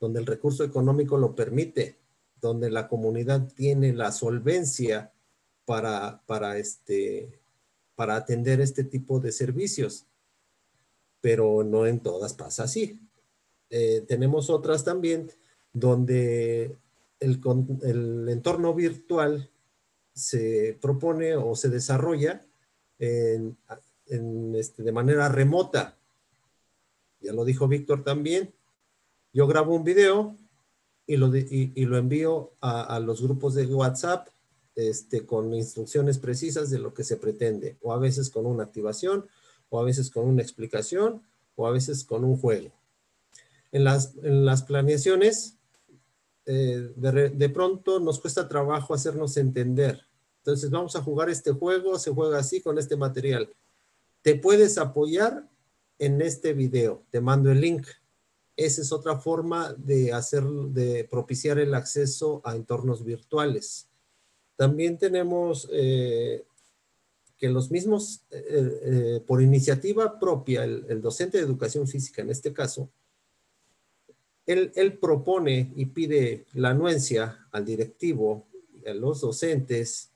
[0.00, 1.96] donde el recurso económico lo permite,
[2.40, 5.12] donde la comunidad tiene la solvencia
[5.64, 7.40] para, para, este,
[7.94, 10.06] para atender este tipo de servicios.
[11.20, 13.00] Pero no en todas pasa así.
[13.70, 15.30] Eh, tenemos otras también
[15.72, 16.76] donde
[17.20, 19.50] el, entorno virtual
[20.12, 22.46] se propone o se desarrolla
[22.98, 25.98] este, de manera remota.
[27.20, 28.54] Ya lo dijo Víctor también.
[29.36, 30.34] Yo grabo un video
[31.06, 34.28] y lo, lo envío a, los grupos de WhatsApp
[34.74, 39.26] este, con instrucciones precisas de lo que se pretende, o a veces con una activación,
[39.68, 41.20] o a veces con una explicación,
[41.54, 42.72] o a veces con un juego.
[43.72, 45.58] En las, en las planeaciones
[46.46, 50.00] eh, de, pronto nos cuesta trabajo hacernos entender.
[50.38, 53.50] Entonces vamos a jugar este juego, se juega así con este material.
[54.22, 55.46] Te puedes apoyar
[55.98, 57.86] en este video, te mando el link.
[58.56, 63.88] Esa es otra forma de hacer, de propiciar el acceso a entornos virtuales.
[64.56, 66.44] También tenemos eh,
[67.36, 72.88] que los mismos, eh, por iniciativa propia, el docente de educación física en este caso,
[74.46, 78.46] él, propone y pide la anuencia al directivo,
[78.86, 80.10] a los docentes,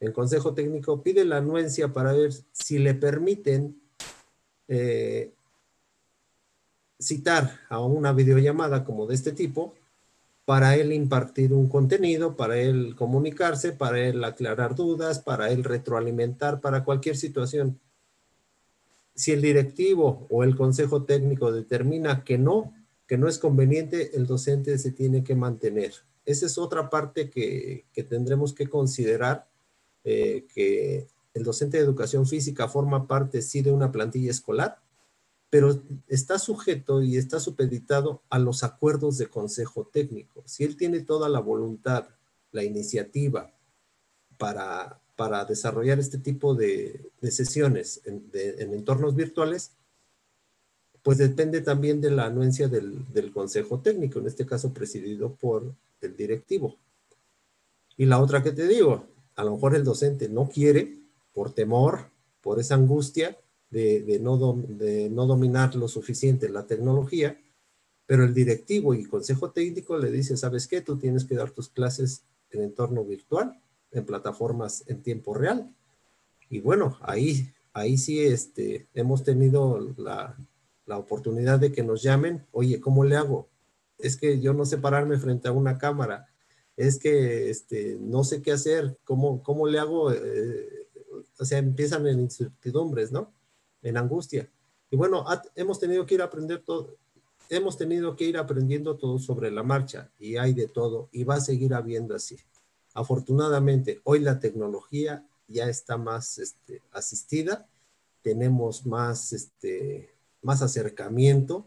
[0.00, 3.80] el consejo técnico pide la anuencia para ver si le permiten
[4.66, 5.32] eh,
[7.00, 9.74] citar a una videollamada como de este tipo
[10.44, 16.60] para él impartir un contenido, para él comunicarse, para él aclarar dudas, para él retroalimentar,
[16.60, 17.78] para cualquier situación.
[19.14, 22.72] si el directivo o el consejo técnico determina que no,
[23.06, 25.92] que no es conveniente, el docente se tiene que mantener.
[26.24, 29.46] Esa es otra parte que, tendremos que considerar,
[30.04, 34.78] eh, que el docente de educación física forma parte sí de una plantilla escolar,
[35.50, 40.44] pero está sujeto y está supeditado a los acuerdos de consejo técnico.
[40.46, 42.08] Si él tiene toda la voluntad,
[42.52, 43.52] la iniciativa
[44.38, 48.30] para, para desarrollar este tipo de, sesiones en,
[48.72, 49.72] entornos virtuales,
[51.02, 55.74] pues depende también de la anuencia del, del consejo técnico, en este caso presidido por
[56.00, 56.76] el directivo.
[57.96, 61.00] Y la otra que te digo, a lo mejor el docente no quiere
[61.32, 62.10] por temor,
[62.40, 63.36] por esa angustia
[63.70, 64.36] de, no,
[64.68, 67.40] de no dominar lo suficiente la tecnología,
[68.06, 70.80] pero el directivo y consejo técnico le dice, ¿sabes qué?
[70.80, 73.60] Tú tienes que dar tus clases en entorno virtual,
[73.92, 75.72] en plataformas en tiempo real.
[76.48, 80.36] Y bueno, ahí, ahí sí este, hemos tenido la,
[80.86, 83.48] la oportunidad de que nos llamen, oye, ¿cómo le hago?
[83.98, 86.26] Es que yo no sé pararme frente a una cámara,
[86.76, 90.12] es que este, no sé qué hacer, ¿cómo, cómo le hago?
[90.12, 90.88] Eh,
[91.38, 93.32] o sea, empiezan en incertidumbres, ¿no?
[93.82, 94.48] En angustia.
[94.90, 96.96] Y bueno, hemos tenido que ir aprender todo,
[97.48, 101.36] hemos tenido que ir aprendiendo todo sobre la marcha y hay de todo y va
[101.36, 102.38] a seguir habiendo así.
[102.94, 107.68] Afortunadamente, hoy la tecnología ya está más este, asistida,
[108.22, 110.10] tenemos más, este,
[110.42, 111.66] más acercamiento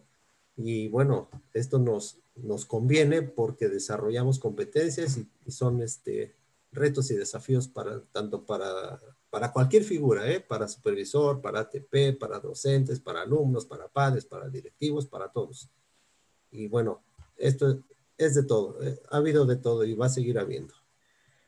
[0.57, 6.33] y bueno, esto nos, nos conviene porque desarrollamos competencias y, y son este,
[6.71, 8.99] retos y desafíos para tanto para
[9.33, 10.41] para cualquier figura, ¿eh?
[10.41, 15.71] para supervisor, para ATP, para docentes, para alumnos, para padres, para directivos, para todos.
[16.51, 17.03] Y bueno,
[17.35, 17.79] esto
[18.15, 18.99] es de todo, ¿eh?
[19.09, 20.75] ha habido de todo y va a seguir habiendo.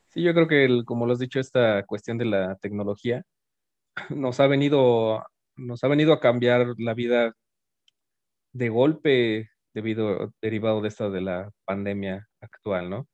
[0.08, 3.24] Sí, yo creo que, como lo has dicho, esta cuestión de la tecnología
[4.10, 7.34] nos ha venido, nos ha venido a cambiar la vida
[8.52, 13.06] de golpe debido, derivado de esta de la pandemia actual, ¿no?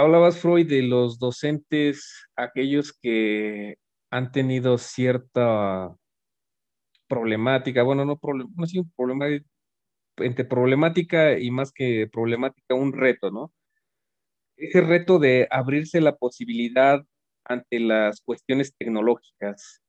[0.00, 3.76] Hablabas, Freud, de los docentes, aquellos que
[4.10, 5.94] han tenido cierta
[7.08, 9.26] problemática, bueno, no problema, no un problema,
[10.18, 13.52] entre problemática y más que problemática, un reto, ¿no?
[14.56, 17.04] Ese reto de abrirse la posibilidad
[17.44, 19.82] ante las cuestiones tecnológicas,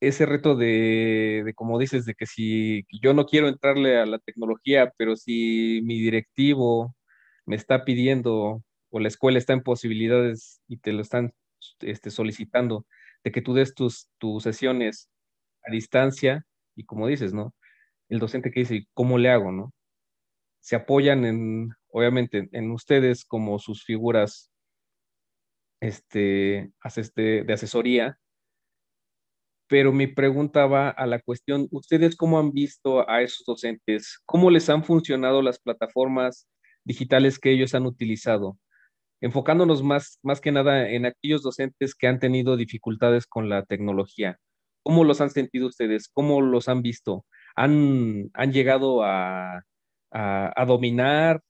[0.00, 4.18] ese reto de, de, como dices, de que si yo no quiero entrarle a la
[4.18, 6.96] tecnología, pero si mi directivo
[7.46, 11.32] me está pidiendo o la escuela está en posibilidades y te lo están
[11.80, 12.86] este, solicitando
[13.24, 14.08] de que tú des tus,
[14.40, 15.10] sesiones
[15.64, 17.54] a distancia y como dices, ¿no?
[18.08, 19.72] El docente que dice, ¿cómo le hago, no?
[20.60, 24.50] Se apoyan en, obviamente, en ustedes como sus figuras
[25.80, 28.18] este, este, de asesoría,
[29.68, 34.20] pero mi pregunta va a la cuestión, ¿ustedes cómo han visto a esos docentes?
[34.26, 36.48] ¿Cómo les han funcionado las plataformas
[36.84, 38.58] digitales que ellos han utilizado?
[39.20, 44.38] Enfocándonos más, más que nada en aquellos docentes que han tenido dificultades con la tecnología.
[44.82, 46.08] ¿Cómo los han sentido ustedes?
[46.12, 47.26] ¿Cómo los han visto?
[47.54, 49.62] ¿Han, han llegado a,
[50.10, 51.42] a, dominar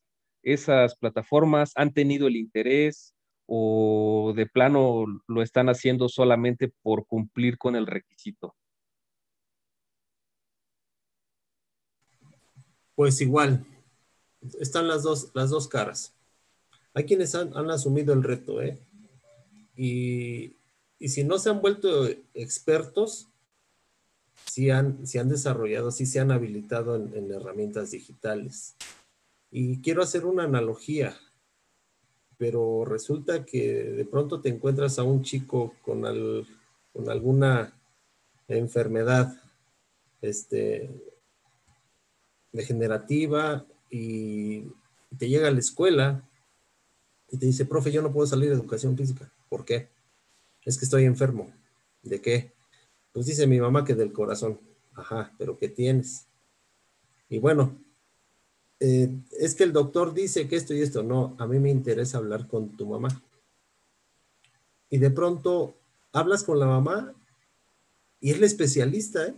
[0.42, 1.72] esas plataformas?
[1.76, 3.14] ¿Han tenido el interés?
[3.46, 8.54] ¿O de plano lo están haciendo solamente por cumplir con el requisito?
[12.94, 13.64] Pues igual,
[14.60, 16.19] están las dos, las dos caras.
[16.94, 18.78] Hay quienes han, asumido el reto, ¿eh?
[19.76, 20.56] Y,
[21.00, 23.28] si no se han vuelto expertos,
[24.44, 28.76] sí han, han desarrollado, sí se han habilitado en, herramientas digitales.
[29.50, 31.16] Y quiero hacer una analogía,
[32.36, 36.02] pero resulta que de pronto te encuentras a un chico con,
[36.92, 37.72] con alguna
[38.48, 39.40] enfermedad
[40.20, 40.90] este,
[42.52, 44.64] degenerativa y
[45.18, 46.29] te llega a la escuela
[47.30, 49.30] y te dice, profe, yo no puedo salir de educación física.
[49.48, 49.88] ¿Por qué?
[50.64, 51.52] Es que estoy enfermo.
[52.02, 52.52] ¿De qué?
[53.12, 54.58] Pues dice mi mamá que del corazón.
[54.94, 56.26] Ajá, pero ¿qué tienes?
[57.28, 57.76] Y bueno,
[58.80, 61.02] eh, es que el doctor dice que esto y esto.
[61.02, 63.22] No, a mí me interesa hablar con tu mamá.
[64.88, 65.76] Y de pronto
[66.12, 67.14] hablas con la mamá
[68.20, 69.34] y es la especialista, ¿eh?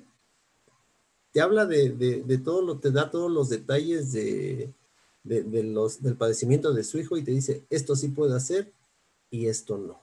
[1.33, 4.71] Te habla de, de todo lo, te da todos los detalles de,
[5.25, 8.73] de, los, del padecimiento de su hijo y te dice, esto sí puede hacer
[9.31, 10.01] y esto no.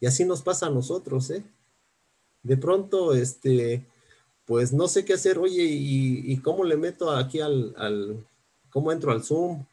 [0.00, 1.44] Y así nos pasa a nosotros, ¿eh?
[2.42, 3.86] De pronto, este,
[4.44, 8.26] pues no sé qué hacer, oye, ¿y, cómo le meto aquí al, al,
[8.70, 9.64] cómo entro al Zoom?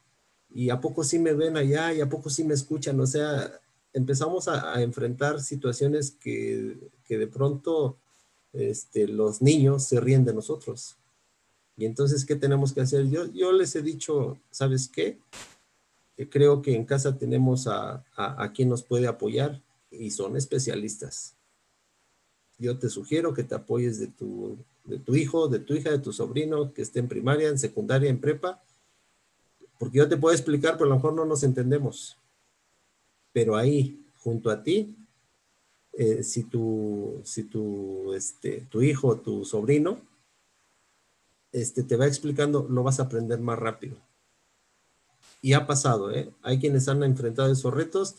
[0.54, 1.94] ¿Y a poco sí me ven allá?
[1.94, 3.00] ¿Y a poco sí me escuchan?
[3.00, 3.60] O sea,
[3.94, 7.98] empezamos a, enfrentar situaciones que, que de pronto
[8.54, 10.99] este, los niños se ríen de nosotros.
[11.80, 13.10] Y entonces, ¿qué tenemos que hacer?
[13.10, 15.18] Yo, yo les he dicho, ¿sabes qué?
[16.30, 21.38] creo que en casa tenemos a, a, quien nos puede apoyar y son especialistas.
[22.58, 26.00] Yo te sugiero que te apoyes de tu, de tu hijo, de tu hija, de
[26.00, 28.62] tu sobrino, que esté en primaria, en secundaria, en prepa,
[29.78, 32.18] porque yo te puedo explicar, pero a lo mejor no nos entendemos.
[33.32, 34.98] Pero ahí, junto a ti,
[35.94, 40.09] eh, si, tu, si tu, este, tu hijo, tu sobrino,
[41.52, 43.98] este, te va explicando, lo vas a aprender más rápido.
[45.42, 46.32] Y ha pasado, ¿eh?
[46.42, 48.16] Hay quienes han enfrentado esos retos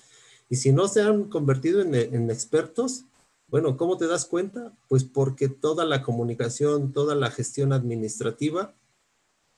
[0.48, 3.04] y si no se han convertido en, en expertos,
[3.48, 4.72] bueno, ¿cómo te das cuenta?
[4.88, 8.74] Pues porque toda la comunicación, toda la gestión administrativa,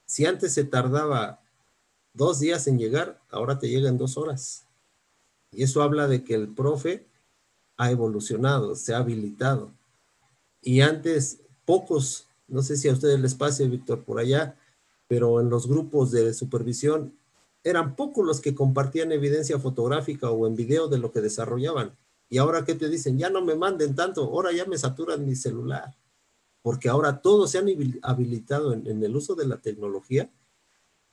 [0.07, 1.41] si antes se tardaba
[2.14, 4.66] dos días en llegar, ahora te llega en dos horas.
[5.51, 7.07] Y eso habla de que el profe
[7.77, 9.73] ha evolucionado, se ha habilitado.
[10.61, 14.57] Y antes, pocos, no sé si a ustedes les pase, Víctor, por allá,
[15.09, 17.15] pero en los grupos de supervisión
[17.65, 21.97] eran pocos los que compartían evidencia fotográfica o en video de lo que desarrollaban.
[22.29, 25.35] Y ahora que te dicen, ya no me manden tanto, ahora ya me saturan mi
[25.35, 25.95] celular.
[26.63, 27.67] Porque ahora todos se han
[28.03, 30.31] habilitado en, en el uso de la tecnología.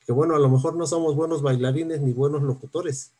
[0.06, 3.12] Que bueno, a lo mejor no somos buenos bailarines ni buenos locutores,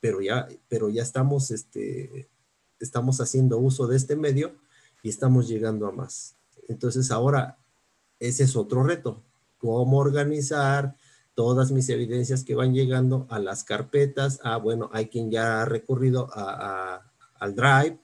[0.00, 2.28] pero ya, pero ya estamos, este,
[2.80, 4.52] estamos haciendo uso de este medio
[5.02, 6.36] y estamos llegando a más.
[6.68, 7.58] Entonces ahora
[8.18, 9.22] ese es otro reto,
[9.58, 10.96] cómo organizar
[11.34, 14.40] todas mis evidencias que van llegando a las carpetas.
[14.42, 17.98] Ah, bueno, hay quien ya ha recurrido a, al Drive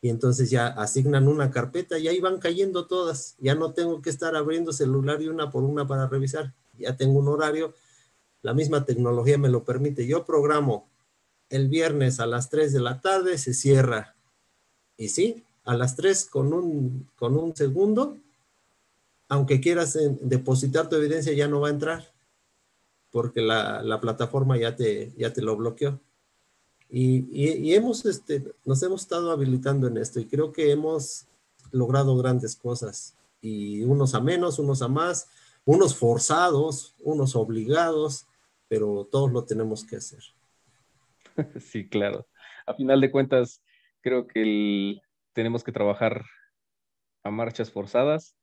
[0.00, 3.36] y entonces ya asignan una carpeta y ahí van cayendo todas.
[3.38, 6.54] Ya no tengo que estar abriendo celular y una por una para revisar.
[6.76, 7.72] Ya tengo un horario.
[8.42, 10.04] La misma tecnología me lo permite.
[10.08, 10.88] Yo programo
[11.50, 14.16] el viernes a las 3 de la tarde, se cierra.
[14.96, 18.18] Y sí, a las 3 con un, con un segundo,
[19.28, 22.12] aunque quieras depositar tu evidencia, ya no va a entrar
[23.12, 26.00] porque la, la plataforma ya te, ya te lo bloqueó.
[26.88, 31.26] Y, y, hemos, este, nos hemos estado habilitando en esto y creo que hemos
[31.70, 33.16] logrado grandes cosas.
[33.40, 35.28] Y unos a menos, unos a más,
[35.64, 38.26] unos forzados, unos obligados,
[38.68, 40.22] pero todos lo tenemos que hacer.
[41.60, 42.26] Sí, claro.
[42.66, 43.62] A final de cuentas,
[44.02, 45.00] creo que
[45.32, 46.24] tenemos que trabajar
[47.24, 48.36] a marchas forzadas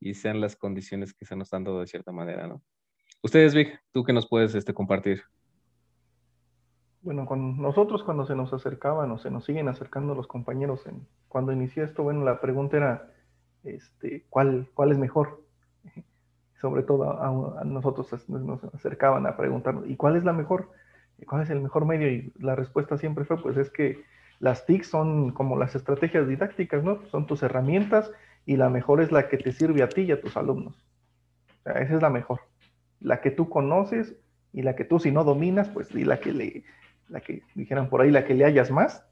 [0.00, 2.62] y sean las condiciones que se nos han dado de cierta manera, ¿no?
[3.22, 5.22] Ustedes, Vic, ¿tú qué nos puedes este, compartir?
[7.02, 11.06] Bueno, con nosotros cuando se nos acercaban o se nos siguen acercando los compañeros, en,
[11.28, 13.12] cuando inicié esto, bueno, la pregunta era,
[13.64, 15.42] este, ¿cuál, cuál es mejor?
[16.60, 20.70] Sobre todo a, nosotros nos acercaban a preguntarnos, ¿y cuál es la mejor?
[21.26, 22.10] ¿Cuál es el mejor medio?
[22.10, 24.02] Y la respuesta siempre fue, pues es que
[24.40, 27.06] las TIC son como las estrategias didácticas, ¿no?
[27.10, 28.10] Son tus herramientas
[28.46, 30.82] y la mejor es la que te sirve a ti y a tus alumnos.
[31.66, 32.40] Esa es la mejor.
[33.00, 34.16] La que tú conoces
[34.52, 36.64] y la que tú si no dominas, pues y la que le,
[37.08, 39.04] la que dijeran por ahí, la que le hayas más,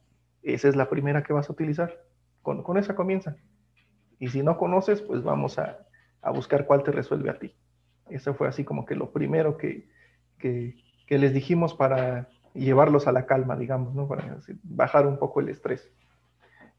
[0.42, 2.02] esa es la primera que vas a utilizar.
[2.40, 3.36] Con, con esa comienza.
[4.18, 5.86] Y si no conoces, pues vamos a,
[6.22, 7.54] a, buscar cuál te resuelve a ti.
[8.08, 9.90] Eso fue así como que lo primero que,
[10.38, 10.76] que,
[11.06, 14.08] que les dijimos para llevarlos a la calma, digamos, ¿no?
[14.08, 15.90] Para bajar un poco el estrés.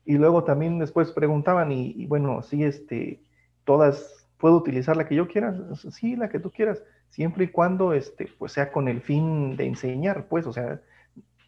[0.05, 3.21] Y luego también después preguntaban, y, bueno, si este,
[3.63, 5.55] todas, ¿puedo utilizar la que yo quiera?
[5.91, 9.67] Sí, la que tú quieras, siempre y cuando, este, pues sea con el fin de
[9.67, 10.81] enseñar, pues, o sea,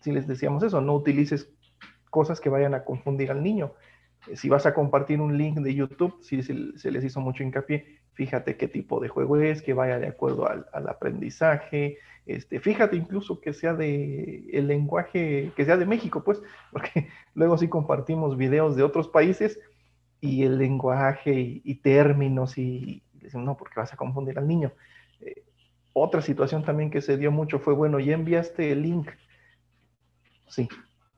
[0.02, 1.52] si les decíamos eso, no utilices
[2.10, 3.74] cosas que vayan a confundir al niño.
[4.36, 8.58] Si vas a compartir un link de YouTube, si se les hizo mucho hincapié, fíjate
[8.58, 13.54] qué tipo de juego es, que vaya de acuerdo al, aprendizaje, este, fíjate incluso que
[13.54, 16.42] sea de el lenguaje, que sea de México, pues,
[16.72, 19.60] porque luego sí compartimos videos de otros países
[20.20, 24.72] y el lenguaje y, términos y, decimos, no, porque vas a confundir al niño.
[25.20, 25.44] Eh,
[25.94, 29.10] otra situación también que se dio mucho fue, bueno, ya enviaste el link.
[30.48, 30.70] Sí,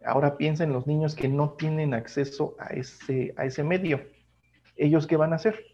[0.06, 4.02] ahora piensa en los niños que no tienen acceso a ese, a ese medio.
[4.78, 5.73] ¿Ellos qué van a hacer?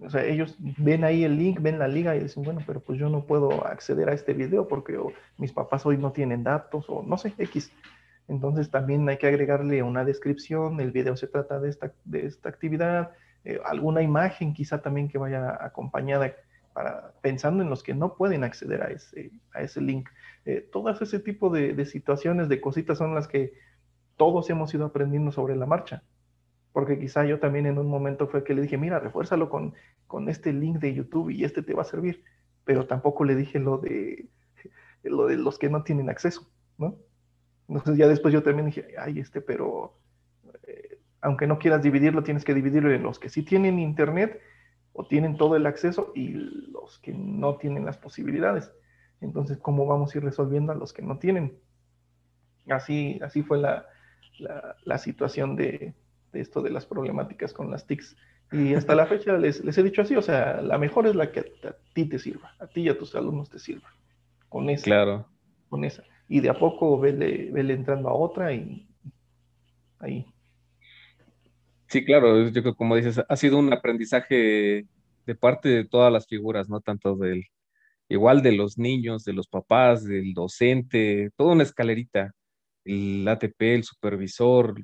[0.00, 2.98] O sea, ellos ven ahí el link, ven la liga y dicen, bueno, pero pues
[2.98, 4.98] yo no puedo acceder a este video porque
[5.38, 7.72] mis papás hoy no tienen datos o no sé, X.
[8.26, 12.48] Entonces también hay que agregarle una descripción, el video se trata de esta, de esta
[12.48, 13.12] actividad,
[13.44, 16.34] eh, alguna imagen quizá también que vaya acompañada
[16.72, 20.08] para, pensando en los que no pueden acceder a ese, a ese link.
[20.44, 23.52] Eh, todas ese tipo de, de situaciones, de cositas son las que
[24.16, 26.02] todos hemos ido aprendiendo sobre la marcha
[26.74, 29.74] porque quizá yo también en un momento fue que le dije, mira, refuérzalo con,
[30.08, 32.24] con este link de YouTube y este te va a servir,
[32.64, 34.26] pero tampoco le dije lo de,
[35.04, 36.96] lo de los que no tienen acceso, ¿no?
[37.68, 39.96] Entonces ya después yo también dije, ay, este, pero
[40.64, 44.40] eh, aunque no quieras dividirlo, tienes que dividirlo en los que sí tienen internet
[44.94, 48.72] o tienen todo el acceso y los que no tienen las posibilidades.
[49.20, 51.56] Entonces, ¿cómo vamos a ir resolviendo a los que no tienen?
[52.68, 53.86] Así, así fue la,
[54.98, 55.94] situación de,
[56.40, 58.16] esto de las problemáticas con las TICs.
[58.52, 61.32] Y hasta la fecha les, les, he dicho así, o sea, la mejor es la
[61.32, 63.88] que a, ti te sirva, a ti y a tus alumnos te sirva.
[64.48, 64.84] Con esa.
[64.84, 65.28] Claro.
[65.68, 66.04] Con esa.
[66.28, 68.86] Y de a poco vele, vele entrando a otra y
[69.98, 70.26] ahí.
[71.88, 74.86] Sí, claro, yo creo que como dices, ha sido un aprendizaje
[75.26, 76.80] de parte de todas las figuras, ¿no?
[76.80, 77.44] Tanto del,
[78.08, 82.32] igual de los niños, de los papás, del docente, toda una escalerita,
[82.84, 84.74] el ATP, el supervisor,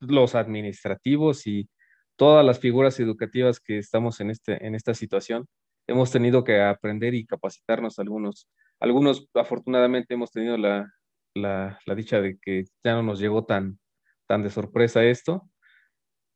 [0.00, 1.68] los administrativos y
[2.16, 5.46] todas las figuras educativas que estamos en, este, en esta situación,
[5.86, 8.48] hemos tenido que aprender y capacitarnos algunos.
[8.80, 10.92] Algunos, afortunadamente, hemos tenido la,
[11.34, 13.78] la, la dicha de que ya no nos llegó tan,
[14.26, 15.48] tan de sorpresa esto.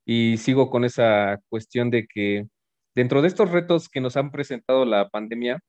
[0.05, 2.47] Y sigo con esa cuestión de que
[2.95, 5.61] dentro de estos retos que nos han presentado la pandemia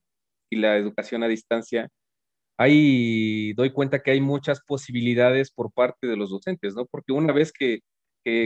[0.50, 1.90] y la educación a distancia,
[2.58, 6.86] ahí doy cuenta que hay muchas posibilidades por parte de los docentes, ¿no?
[6.86, 7.82] Porque una vez que,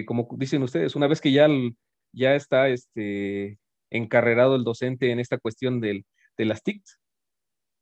[0.05, 1.47] como dicen ustedes, una vez que ya,
[2.13, 6.05] ya está este, encarrerado el docente en esta cuestión del,
[6.37, 6.99] de las TICs,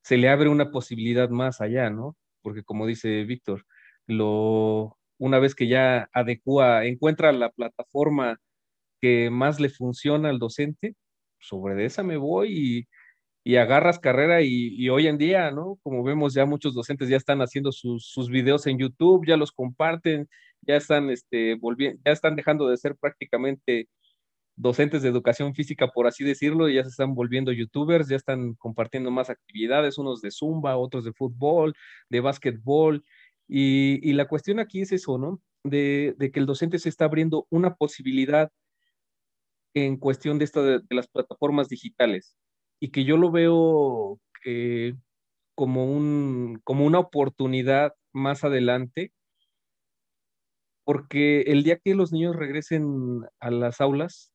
[0.04, 2.16] se le abre una posibilidad más allá, ¿no?
[2.42, 3.66] Porque como dice Víctor,
[4.08, 8.40] lo, una vez que ya adecua, encuentra la plataforma
[9.02, 10.96] que más le funciona al docente,
[11.40, 12.50] sobre esa me voy
[12.80, 12.88] y,
[13.54, 15.78] agarras carrera y, hoy en día, ¿no?
[15.84, 19.52] Como vemos ya muchos docentes ya están haciendo sus, sus videos en YouTube, ya los
[19.52, 20.28] comparten,
[20.62, 23.88] ya están, este, volviendo, ya están dejando de ser prácticamente
[24.56, 29.12] docentes de educación física, por así decirlo, ya se están volviendo youtubers, ya están compartiendo
[29.12, 31.76] más actividades, unos de zumba, otros de fútbol,
[32.10, 33.04] de básquetbol,
[33.48, 35.42] y, la cuestión aquí es eso, ¿no?
[35.64, 38.52] De, que el docente se está abriendo una posibilidad
[39.74, 42.36] en cuestión de, esto de, las plataformas digitales
[42.80, 44.94] y que yo lo veo eh,
[45.56, 49.12] como, un, como una oportunidad más adelante,
[50.84, 54.32] porque el día que los niños regresen a las aulas,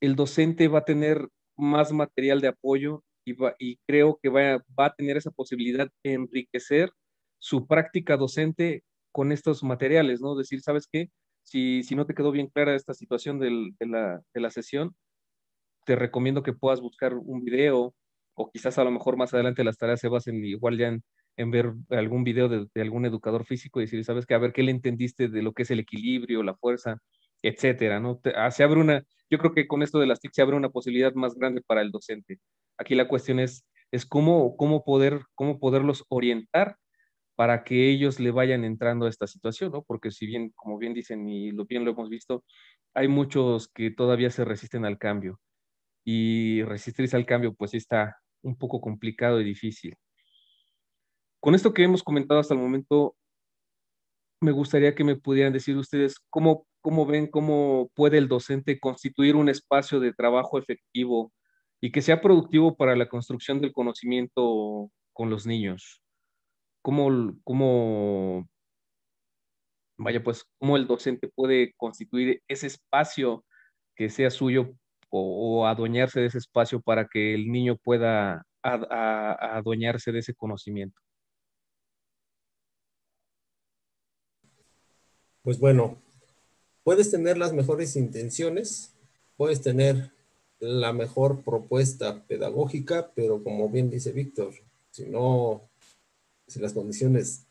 [0.00, 4.86] el docente va a tener más material de apoyo y, y creo que va, va
[4.86, 6.90] a tener esa posibilidad de enriquecer
[7.38, 8.82] su práctica docente
[9.12, 10.34] con estos materiales, ¿no?
[10.34, 11.08] Decir, ¿sabes qué?
[11.44, 13.50] Si, si no te quedó bien clara esta situación de,
[13.80, 14.96] la, de, la, sesión,
[15.84, 17.94] te recomiendo que puedas buscar un video
[18.34, 20.98] o quizás a lo mejor más adelante las tareas se basen igual ya
[21.36, 24.34] en, ver algún video de, algún educador físico y decir, ¿sabes qué?
[24.34, 26.98] A ver qué le entendiste de lo que es el equilibrio, la fuerza,
[27.42, 28.20] etcétera, ¿no?
[28.36, 30.70] Ah, se abre una, yo creo que con esto de las TIC se abre una
[30.70, 32.38] posibilidad más grande para el docente.
[32.78, 36.76] Aquí la cuestión es, es cómo, cómo, poder, cómo poderlos orientar
[37.36, 39.82] para que ellos le vayan entrando a esta situación, ¿no?
[39.82, 42.44] Porque si bien, como bien dicen y lo bien lo hemos visto,
[42.94, 45.40] hay muchos que todavía se resisten al cambio
[46.04, 49.96] y resistirse al cambio pues está un poco complicado y difícil.
[51.40, 53.16] Con esto que hemos comentado hasta el momento,
[54.40, 59.36] me gustaría que me pudieran decir ustedes cómo, cómo ven, cómo puede el docente constituir
[59.36, 61.32] un espacio de trabajo efectivo
[61.80, 66.04] y que sea productivo para la construcción del conocimiento con los niños
[66.84, 68.46] cómo, cómo,
[69.96, 73.44] vaya, pues, cómo el docente puede constituir ese espacio
[73.96, 74.76] que sea suyo
[75.16, 81.00] o, adueñarse de ese espacio para que el niño pueda adueñarse de ese conocimiento.
[85.42, 85.98] Pues bueno,
[86.82, 88.94] puedes tener las mejores intenciones,
[89.36, 90.10] puedes tener
[90.58, 94.54] la mejor propuesta pedagógica, pero como bien dice Víctor,
[94.90, 95.68] si no
[96.46, 97.46] si las condiciones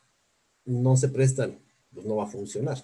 [0.65, 1.59] no se prestan,
[1.93, 2.83] pues no va a funcionar.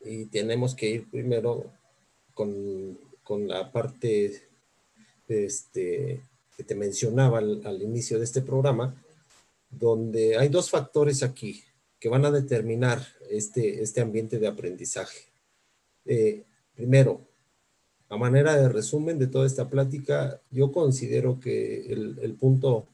[0.00, 1.64] Y tenemos que ir primero
[2.34, 2.98] con,
[3.38, 4.42] la parte
[5.28, 6.22] este,
[6.56, 8.94] que te mencionaba al, inicio de este programa,
[9.70, 11.62] donde hay dos factores aquí
[11.98, 15.20] que van a determinar este, este ambiente de aprendizaje.
[16.06, 17.20] Eh, primero,
[18.08, 22.86] a manera de resumen de toda esta plática, yo considero que el, el punto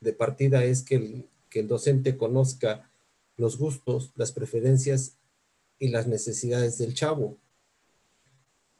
[0.00, 2.90] de partida es que el, que el docente conozca
[3.36, 5.16] los gustos, las preferencias
[5.78, 7.38] y las necesidades del chavo.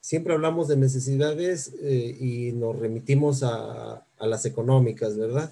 [0.05, 5.51] Siempre hablamos de necesidades eh, y nos remitimos a, las económicas, ¿verdad?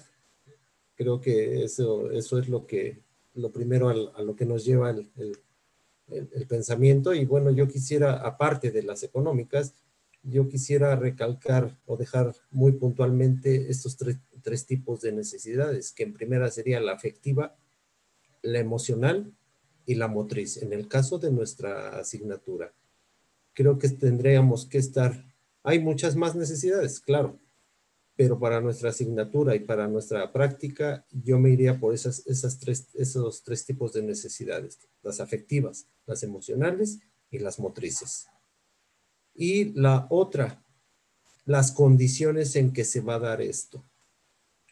[0.94, 3.00] Creo que eso, eso es lo que
[3.34, 5.10] lo primero a, lo que nos lleva el,
[6.06, 7.14] el, pensamiento.
[7.14, 9.74] Y bueno, yo quisiera, aparte de las económicas,
[10.22, 16.48] yo quisiera recalcar o dejar muy puntualmente estos tres, tipos de necesidades, que en primera
[16.48, 17.56] sería la afectiva,
[18.42, 19.32] la emocional
[19.84, 20.58] y la motriz.
[20.58, 22.72] En el caso de nuestra asignatura,
[23.54, 25.24] creo que tendríamos que estar,
[25.62, 27.40] hay muchas más necesidades, claro,
[28.16, 32.88] pero para nuestra asignatura y para nuestra práctica, yo me iría por esas, esas tres,
[32.94, 37.00] esos tres tipos de necesidades, las afectivas, las emocionales
[37.30, 38.26] y las motrices.
[39.34, 40.62] Y la otra,
[41.44, 43.84] las condiciones en que se va a dar esto.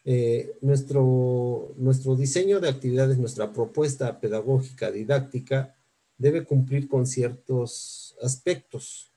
[0.05, 5.75] Eh, nuestro, nuestro diseño de actividades, nuestra propuesta pedagógica, didáctica,
[6.17, 9.11] debe cumplir con ciertos aspectos.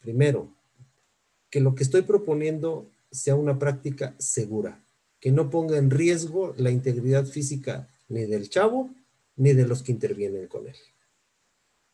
[0.00, 0.48] Primero,
[1.50, 4.82] que lo que estoy proponiendo sea una práctica segura,
[5.20, 8.90] que no ponga en riesgo la integridad física ni del chavo
[9.36, 10.76] ni de los que intervienen con él.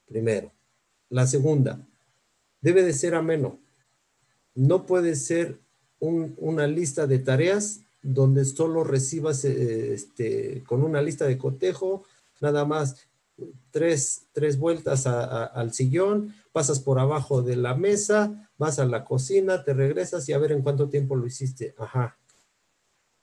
[0.07, 0.53] Primero.
[1.09, 1.87] La segunda,
[2.61, 3.59] debe de ser ameno.
[4.55, 5.59] No puede ser
[6.01, 12.05] una lista de tareas donde solo recibas eh, este, con una lista de cotejo,
[12.41, 13.07] nada más
[13.71, 14.29] tres,
[14.59, 20.29] vueltas al sillón, pasas por abajo de la mesa, vas a la cocina, te regresas
[20.29, 21.75] y a ver en cuánto tiempo lo hiciste.
[21.79, 22.19] Ajá.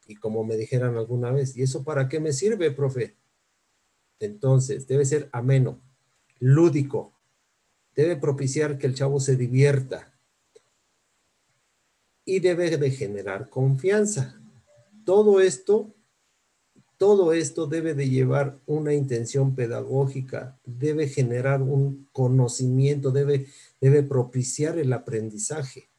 [0.06, 3.16] Y como me dijeran alguna vez, ¿y eso para qué me sirve, profe?
[4.20, 5.82] Entonces, debe ser ameno,
[6.40, 7.14] lúdico,
[7.96, 10.14] debe propiciar que el chavo se divierta
[12.26, 14.40] y debe de generar confianza.
[15.06, 15.94] Todo esto,
[16.98, 23.48] todo esto debe de llevar una intención pedagógica, debe generar un conocimiento, debe,
[23.82, 25.90] debe propiciar el aprendizaje.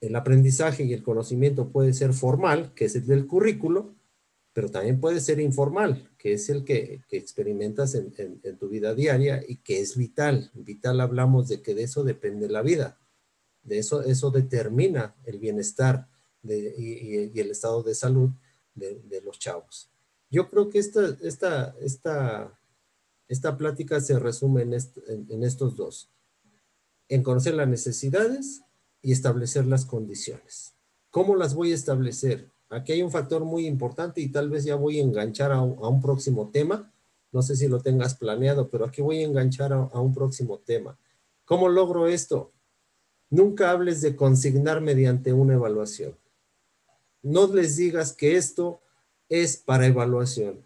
[0.00, 3.94] El aprendizaje y el conocimiento puede ser formal, que es el del currículo,
[4.56, 9.56] pero también puede ser informal, que es el que, experimentas en, tu vida diaria y
[9.56, 10.50] que es vital.
[10.54, 12.98] Vital hablamos de que de eso depende la vida,
[13.62, 16.08] de eso, eso determina el bienestar
[16.42, 18.30] y, el estado de salud
[18.76, 19.90] de, los chavos.
[20.30, 22.58] Yo creo que esta, esta, esta,
[23.28, 26.10] esta plática se resume en, estos dos,
[27.08, 28.62] en conocer las necesidades
[29.02, 30.74] y establecer las condiciones.
[31.10, 32.50] ¿Cómo las voy a establecer?
[32.68, 36.02] Aquí hay un factor muy importante y tal vez ya voy a enganchar a un,
[36.02, 36.92] próximo tema.
[37.32, 40.98] No sé si lo tengas planeado, pero aquí voy a enganchar a, un próximo tema.
[41.44, 42.52] ¿Cómo logro esto?
[43.30, 46.16] Nunca hables de consignar mediante una evaluación.
[47.26, 48.80] No les digas que esto
[49.28, 50.64] es para evaluación.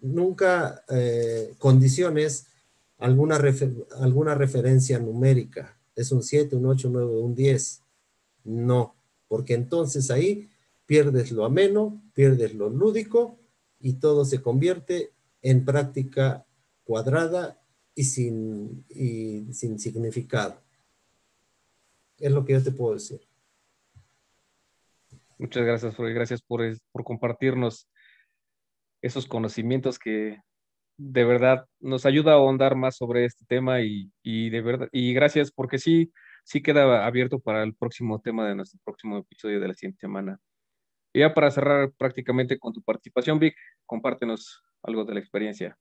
[0.00, 2.48] Nunca eh, condiciones
[2.98, 3.40] alguna,
[4.00, 5.78] alguna referencia numérica.
[5.94, 7.82] Es un 7, un 8, un 9, un 10.
[8.42, 8.96] No,
[9.28, 10.50] porque entonces ahí
[10.86, 13.38] pierdes lo ameno, pierdes lo lúdico
[13.78, 16.44] y todo se convierte en práctica
[16.82, 17.62] cuadrada
[17.94, 18.84] y sin,
[19.52, 20.60] sin significado.
[22.18, 23.20] Es lo que yo te puedo decir.
[25.42, 26.14] Muchas gracias, Freud.
[26.14, 26.62] Gracias por,
[26.92, 27.88] por compartirnos
[29.02, 30.38] esos conocimientos que
[30.96, 35.12] de verdad nos ayuda a ahondar más sobre este tema y, y, de verdad, y
[35.12, 36.12] gracias porque sí,
[36.44, 40.38] sí queda abierto para el próximo tema de nuestro próximo episodio de la siguiente semana.
[41.12, 45.76] Y ya para cerrar prácticamente con tu participación, Vic, compártenos algo de la experiencia.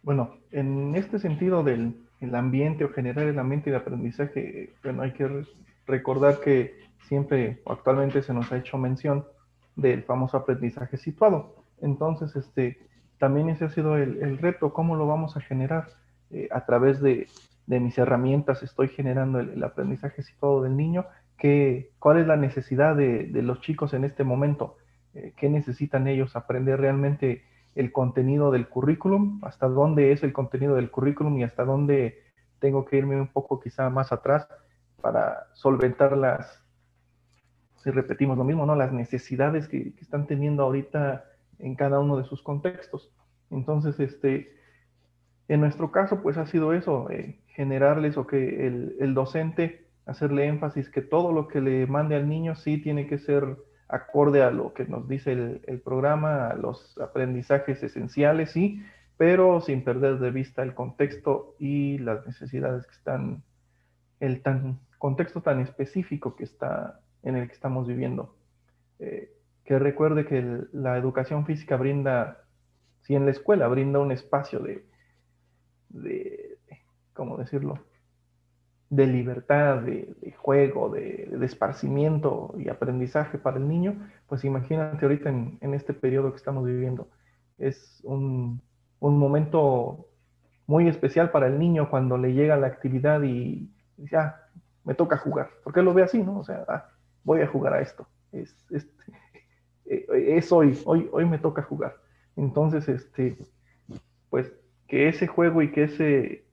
[0.00, 1.94] Bueno, en este sentido del
[2.32, 5.44] ambiente o generar el ambiente de aprendizaje, bueno, hay que
[5.86, 9.24] recordar que siempre o actualmente se nos ha hecho mención
[9.76, 11.54] del famoso aprendizaje situado.
[11.80, 12.78] Entonces, este,
[13.18, 15.88] también ese ha sido el, reto, cómo lo vamos a generar
[16.30, 17.28] eh, a través de,
[17.66, 21.06] mis herramientas, estoy generando el aprendizaje situado del niño.
[21.98, 24.76] Cuál es la necesidad de, los chicos en este momento,
[25.14, 27.44] eh, qué necesitan ellos aprender realmente
[27.74, 32.22] el contenido del currículum, hasta dónde es el contenido del currículum y hasta dónde
[32.58, 34.48] tengo que irme un poco quizá más atrás
[35.02, 36.65] para solventar las,
[37.86, 38.74] si repetimos lo mismo, ¿no?
[38.74, 41.24] las necesidades que, están teniendo ahorita
[41.60, 43.12] en cada uno de sus contextos.
[43.48, 44.50] Entonces, este,
[45.46, 50.48] en nuestro caso, pues ha sido eso, eh, generarles o que el, el docente hacerle
[50.48, 53.56] énfasis que todo lo que le mande al niño sí tiene que ser
[53.86, 58.82] acorde a lo que nos dice el, programa, a los aprendizajes esenciales, sí,
[59.16, 63.44] pero sin perder de vista el contexto y las necesidades que están,
[64.18, 68.36] el tan, contexto tan específico que está en el que estamos viviendo.
[68.98, 69.32] Eh,
[69.64, 72.44] que recuerde que la educación física brinda,
[73.02, 74.86] si en la escuela brinda un espacio de,
[75.88, 76.58] de
[77.12, 77.78] ¿cómo decirlo?
[78.88, 83.96] de libertad, de, juego, de, esparcimiento y aprendizaje para el niño,
[84.28, 87.08] pues imagínate ahorita en, este periodo que estamos viviendo.
[87.58, 88.62] Es un,
[89.00, 90.06] momento
[90.66, 94.40] muy especial para el niño cuando le llega la actividad y dice, ah,
[94.84, 96.38] me toca jugar, porque él lo ve así, ¿no?
[96.38, 96.88] O sea, ah,
[97.26, 98.08] voy a jugar a esto.
[98.32, 98.88] Es, es,
[99.84, 100.06] eh,
[100.38, 101.96] es hoy, hoy, hoy me toca jugar.
[102.36, 103.36] Entonces, este,
[104.30, 104.52] pues
[104.86, 106.46] que ese juego y que ese,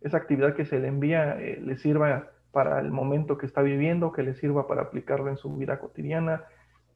[0.00, 4.12] esa actividad que se le envía eh, le sirva para el momento que está viviendo,
[4.12, 6.44] que le sirva para aplicarlo en su vida cotidiana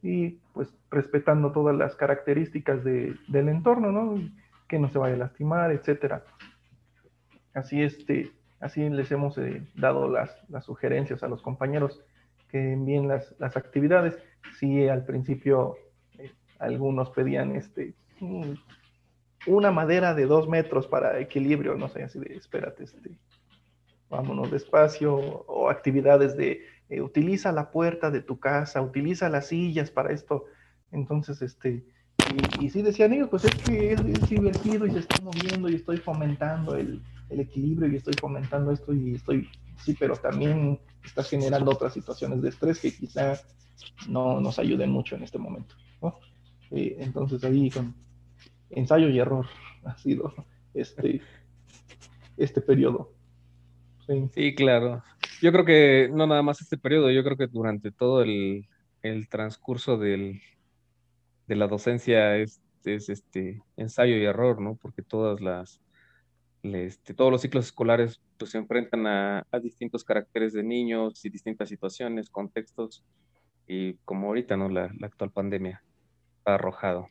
[0.01, 3.17] y pues respetando todas las características del
[3.49, 4.21] entorno, ¿no?
[4.67, 6.23] Que no se vaya a lastimar, etcétera.
[7.53, 12.03] Así, este, así les hemos eh, dado las, las, sugerencias a los compañeros
[12.49, 14.17] que envíen las, las actividades.
[14.59, 15.75] Sí, al principio
[16.17, 17.93] eh, algunos pedían este,
[19.45, 23.17] una madera de dos metros para equilibrio, no sé, así de, espérate, este,
[24.09, 29.91] vámonos despacio, o actividades de eh, utiliza la puerta de tu casa, utiliza las sillas
[29.91, 30.45] para esto.
[30.91, 31.83] Entonces, este,
[32.59, 35.97] y, sí decían ellos, pues es que es, divertido y se está moviendo y estoy
[35.97, 39.49] fomentando el, el, equilibrio y estoy fomentando esto y estoy,
[39.83, 43.39] sí, pero también está generando otras situaciones de estrés que quizá
[44.07, 45.75] no nos ayuden mucho en este momento.
[46.71, 47.95] Eh, entonces ahí con
[48.69, 49.45] ensayo y error
[49.85, 50.33] ha sido
[50.73, 51.21] este,
[52.35, 53.13] este periodo.
[54.33, 54.55] Sí.
[54.55, 55.03] claro.
[55.41, 58.65] Yo creo que no nada más este periodo, yo creo que durante todo el,
[59.29, 60.41] transcurso del,
[61.45, 64.75] de la docencia es, este ensayo y error, ¿no?
[64.81, 65.81] Porque todas las,
[66.63, 71.69] este, todos los ciclos escolares pues, se enfrentan a, distintos caracteres de niños y distintas
[71.69, 73.03] situaciones, contextos,
[73.67, 74.69] y como ahorita, ¿no?
[74.69, 75.83] La, la actual pandemia
[76.45, 77.09] ha arrojado.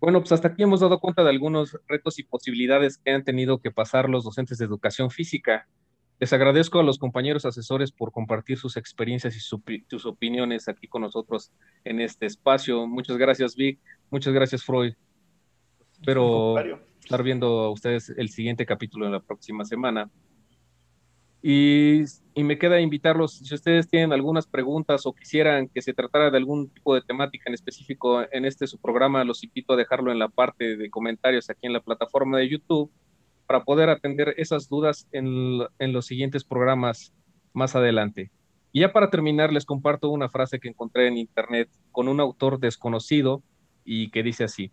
[0.00, 3.58] Bueno, pues hasta aquí hemos dado cuenta de algunos retos y posibilidades que han tenido
[3.58, 5.66] que pasar los docentes de educación física.
[6.20, 11.02] Les agradezco a los compañeros asesores por compartir sus experiencias y sus opiniones aquí con
[11.02, 11.52] nosotros
[11.84, 12.86] en este espacio.
[12.86, 13.80] Muchas gracias, Vic.
[14.10, 14.94] Muchas gracias, Freud.
[15.92, 16.54] Espero
[17.04, 20.10] estar viendo a ustedes el siguiente capítulo en la próxima semana.
[21.42, 22.04] Y,
[22.36, 26.70] me queda invitarlos, si ustedes tienen algunas preguntas o quisieran que se tratara de algún
[26.70, 30.28] tipo de temática en específico en este su programa, los invito a dejarlo en la
[30.28, 32.90] parte de comentarios aquí en la plataforma de YouTube
[33.46, 37.12] para poder atender esas dudas en, en los siguientes programas
[37.52, 38.30] más adelante.
[38.72, 42.58] Y ya para terminar, les comparto una frase que encontré en internet con un autor
[42.58, 43.42] desconocido
[43.84, 44.72] y que dice así,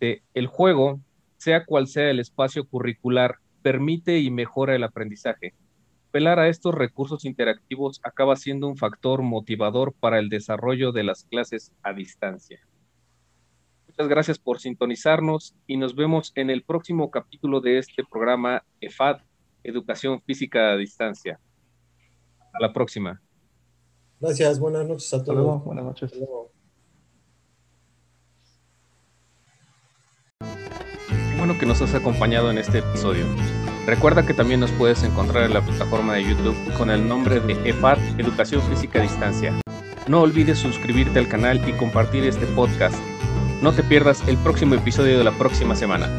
[0.00, 1.00] el juego,
[1.36, 5.54] sea cual sea el espacio curricular, permite y mejora el aprendizaje
[6.16, 11.24] apelar a estos recursos interactivos acaba siendo un factor motivador para el desarrollo de las
[11.24, 12.58] clases a distancia.
[13.86, 19.18] Muchas gracias por sintonizarnos y nos vemos en el próximo capítulo de este programa EFAD,
[19.62, 21.38] Educación Física a Distancia.
[22.54, 23.20] A la próxima.
[24.18, 25.64] Gracias, buenas noches a todos.
[25.64, 26.12] Buenas noches.
[31.54, 33.24] Que nos has acompañado en este episodio.
[33.86, 37.56] Recuerda que también nos puedes encontrar en la plataforma de YouTube con el nombre de
[37.70, 39.54] EFAD Educación Física a Distancia.
[40.08, 42.96] No olvides suscribirte al canal y compartir este podcast.
[43.62, 46.10] No te pierdas el próximo episodio de la próxima semana.